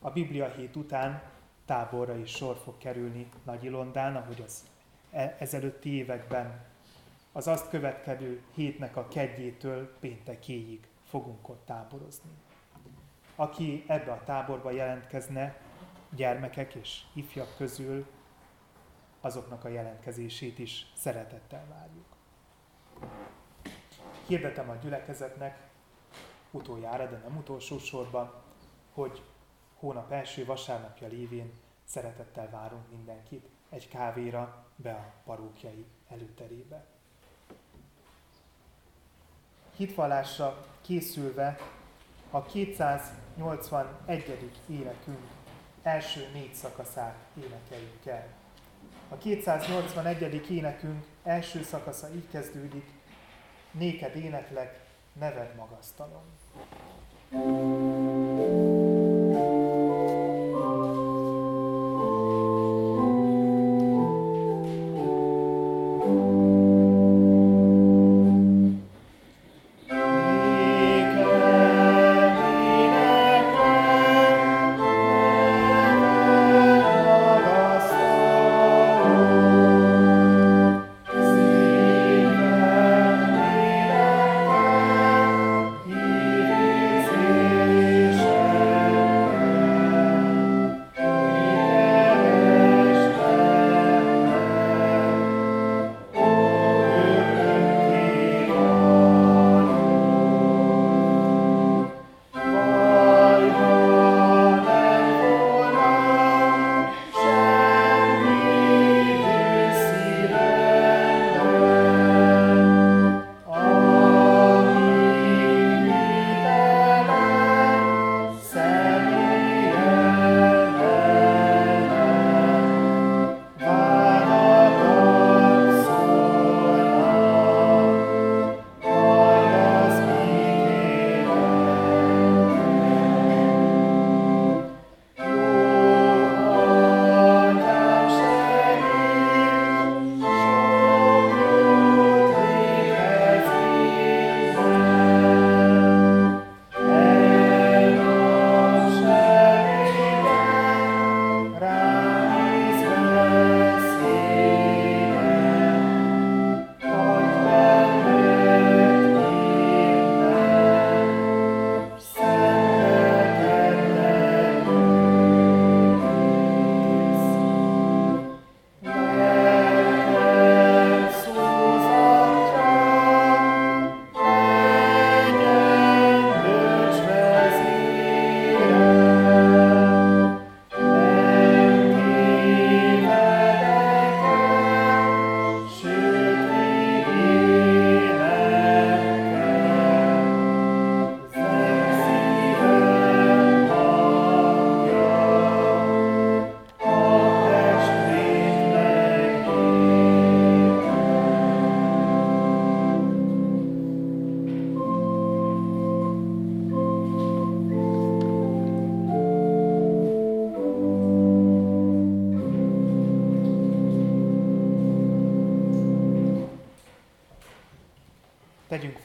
A 0.00 0.10
Biblia 0.10 0.48
hét 0.48 0.76
után 0.76 1.22
táborra 1.64 2.16
is 2.16 2.30
sor 2.30 2.56
fog 2.56 2.78
kerülni 2.78 3.28
Nagy 3.44 3.64
Ilondán, 3.64 4.16
ahogy 4.16 4.42
az 4.44 4.64
e- 5.10 5.36
ezelőtti 5.38 5.90
években 5.90 6.64
az 7.36 7.46
azt 7.46 7.68
következő 7.68 8.42
hétnek 8.54 8.96
a 8.96 9.08
kedjétől 9.08 9.96
péntekéig 10.00 10.86
fogunk 11.04 11.48
ott 11.48 11.66
táborozni. 11.66 12.30
Aki 13.36 13.84
ebbe 13.86 14.12
a 14.12 14.24
táborba 14.24 14.70
jelentkezne, 14.70 15.56
gyermekek 16.10 16.74
és 16.74 17.02
ifjak 17.12 17.56
közül, 17.56 18.06
azoknak 19.20 19.64
a 19.64 19.68
jelentkezését 19.68 20.58
is 20.58 20.92
szeretettel 20.96 21.66
várjuk. 21.68 22.06
Hirdetem 24.26 24.70
a 24.70 24.74
gyülekezetnek 24.74 25.68
utoljára, 26.50 27.06
de 27.06 27.16
nem 27.16 27.36
utolsó 27.36 27.78
sorban, 27.78 28.32
hogy 28.92 29.22
hónap 29.78 30.12
első 30.12 30.44
vasárnapja 30.44 31.08
lévén 31.08 31.52
szeretettel 31.84 32.50
várunk 32.50 32.90
mindenkit 32.90 33.48
egy 33.68 33.88
kávéra 33.88 34.66
be 34.76 34.92
a 34.92 35.12
parókjai 35.24 35.86
előterébe. 36.08 36.93
Hitvallásra 39.76 40.66
készülve 40.80 41.58
a 42.30 42.42
281. 42.42 44.50
énekünk 44.68 45.26
első 45.82 46.28
négy 46.32 46.54
szakaszát 46.54 47.14
énekeljük 47.36 48.06
el. 48.06 48.26
A 49.08 49.16
281. 49.16 50.50
énekünk 50.50 51.04
első 51.22 51.62
szakasza 51.62 52.08
így 52.14 52.28
kezdődik, 52.30 52.92
Néked 53.70 54.16
éneklek, 54.16 54.80
neved 55.12 55.54
magasztalom. 55.56 56.22
thank 57.30 57.46
you 57.46 58.73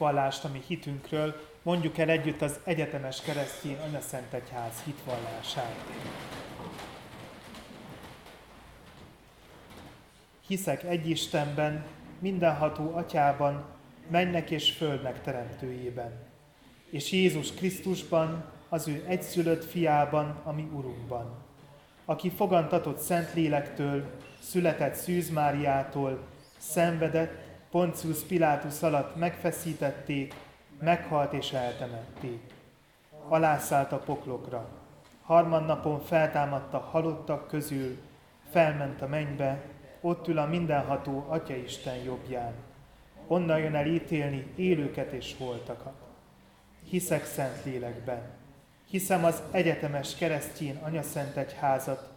tegyünk 0.00 0.16
vallást 0.16 0.44
a 0.44 0.48
mi 0.48 0.62
hitünkről, 0.66 1.34
mondjuk 1.62 1.98
el 1.98 2.08
együtt 2.08 2.42
az 2.42 2.60
egyetemes 2.64 3.20
keresztény 3.20 3.76
Szent 4.00 4.32
Egyház 4.32 4.82
hitvallását. 4.84 5.76
Hiszek 10.46 10.82
egy 10.82 11.08
Istenben, 11.08 11.84
mindenható 12.18 12.94
atyában, 12.94 13.64
mennek 14.10 14.50
és 14.50 14.70
földnek 14.70 15.22
teremtőjében, 15.22 16.12
és 16.90 17.12
Jézus 17.12 17.52
Krisztusban, 17.52 18.44
az 18.68 18.88
ő 18.88 19.04
egyszülött 19.06 19.64
fiában, 19.64 20.40
ami 20.44 20.62
Urunkban, 20.62 21.44
aki 22.04 22.30
fogantatott 22.30 22.98
Szent 22.98 23.34
Lélektől, 23.34 24.10
született 24.40 24.94
Szűz 24.94 25.30
Máriától, 25.30 26.18
szenvedett, 26.58 27.49
Poncius 27.70 28.18
Pilátus 28.18 28.82
alatt 28.82 29.16
megfeszítették, 29.16 30.34
meghalt 30.80 31.32
és 31.32 31.52
eltemették. 31.52 32.40
Alászállt 33.28 33.92
a 33.92 33.98
poklokra. 33.98 34.68
Harmadnapon 35.22 36.00
feltámadta 36.00 36.78
halottak 36.78 37.48
közül, 37.48 37.98
felment 38.50 39.02
a 39.02 39.06
mennybe, 39.06 39.62
ott 40.00 40.28
ül 40.28 40.38
a 40.38 40.46
mindenható 40.46 41.26
Atyaisten 41.28 41.96
jobbján. 41.96 42.52
Onnan 43.26 43.58
jön 43.58 43.74
el 43.74 43.86
ítélni 43.86 44.52
élőket 44.56 45.12
és 45.12 45.34
holtakat. 45.38 45.96
Hiszek 46.88 47.24
szent 47.24 47.64
lélekben. 47.64 48.22
Hiszem 48.88 49.24
az 49.24 49.42
egyetemes 49.50 50.14
keresztjén 50.14 50.76
anyaszent 50.76 51.36
egyházat, 51.36 52.10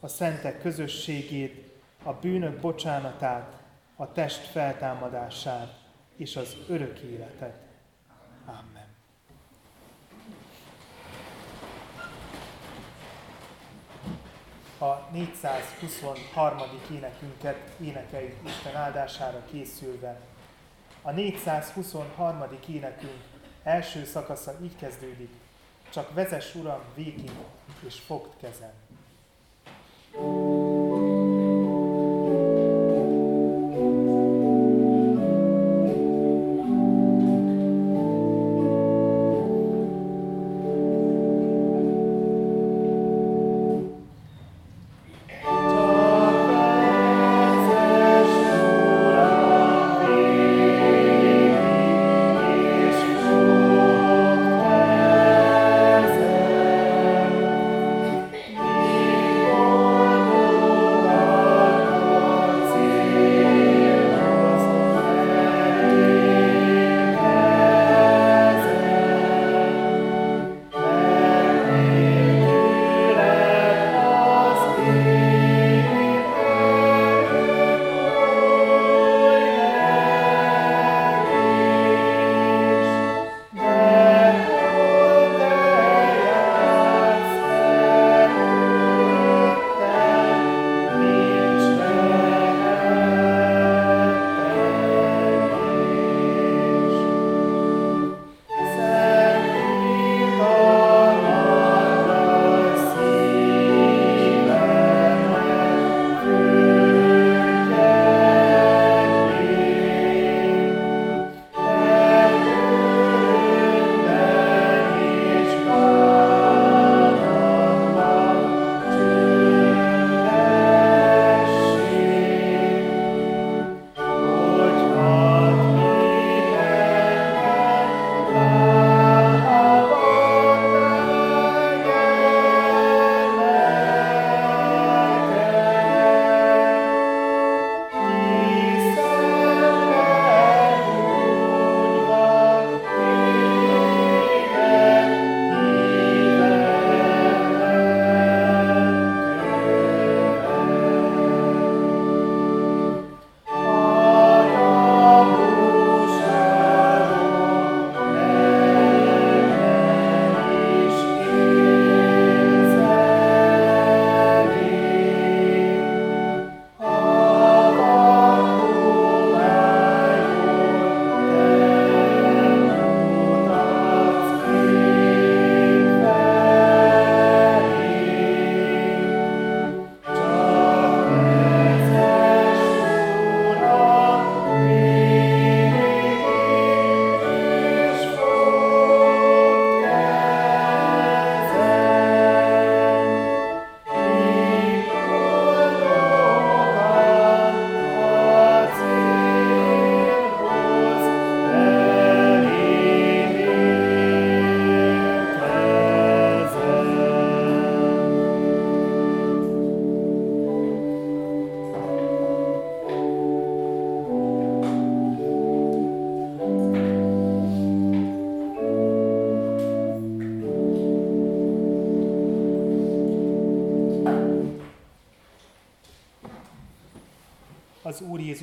a 0.00 0.08
szentek 0.08 0.60
közösségét, 0.60 1.72
a 2.02 2.12
bűnök 2.12 2.60
bocsánatát, 2.60 3.57
a 4.00 4.12
test 4.12 4.40
feltámadását 4.40 5.78
és 6.16 6.36
az 6.36 6.56
örök 6.68 6.98
életet. 6.98 7.58
Amen. 8.46 8.86
A 14.78 15.10
423. 15.12 16.58
énekünket 16.90 17.70
énekeljük 17.80 18.36
Isten 18.44 18.76
áldására 18.76 19.44
készülve. 19.50 20.20
A 21.02 21.10
423. 21.10 22.44
énekünk 22.68 23.22
első 23.62 24.04
szakasza 24.04 24.54
így 24.62 24.76
kezdődik, 24.76 25.30
csak 25.90 26.14
vezess 26.14 26.54
Uram 26.54 26.82
végig 26.94 27.30
és 27.86 28.00
fogd 28.00 28.30
kezem. 28.40 28.72
thank 30.12 30.24
you 30.24 30.57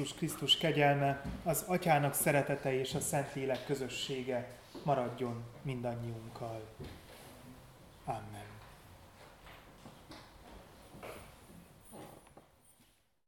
Jézus 0.05 0.17
Krisztus 0.19 0.57
kegyelme, 0.57 1.21
az 1.43 1.63
Atyának 1.67 2.13
szeretete 2.13 2.79
és 2.79 2.93
a 2.93 2.99
Szentlélek 2.99 3.65
közössége 3.65 4.47
maradjon 4.83 5.43
mindannyiunkkal. 5.61 6.61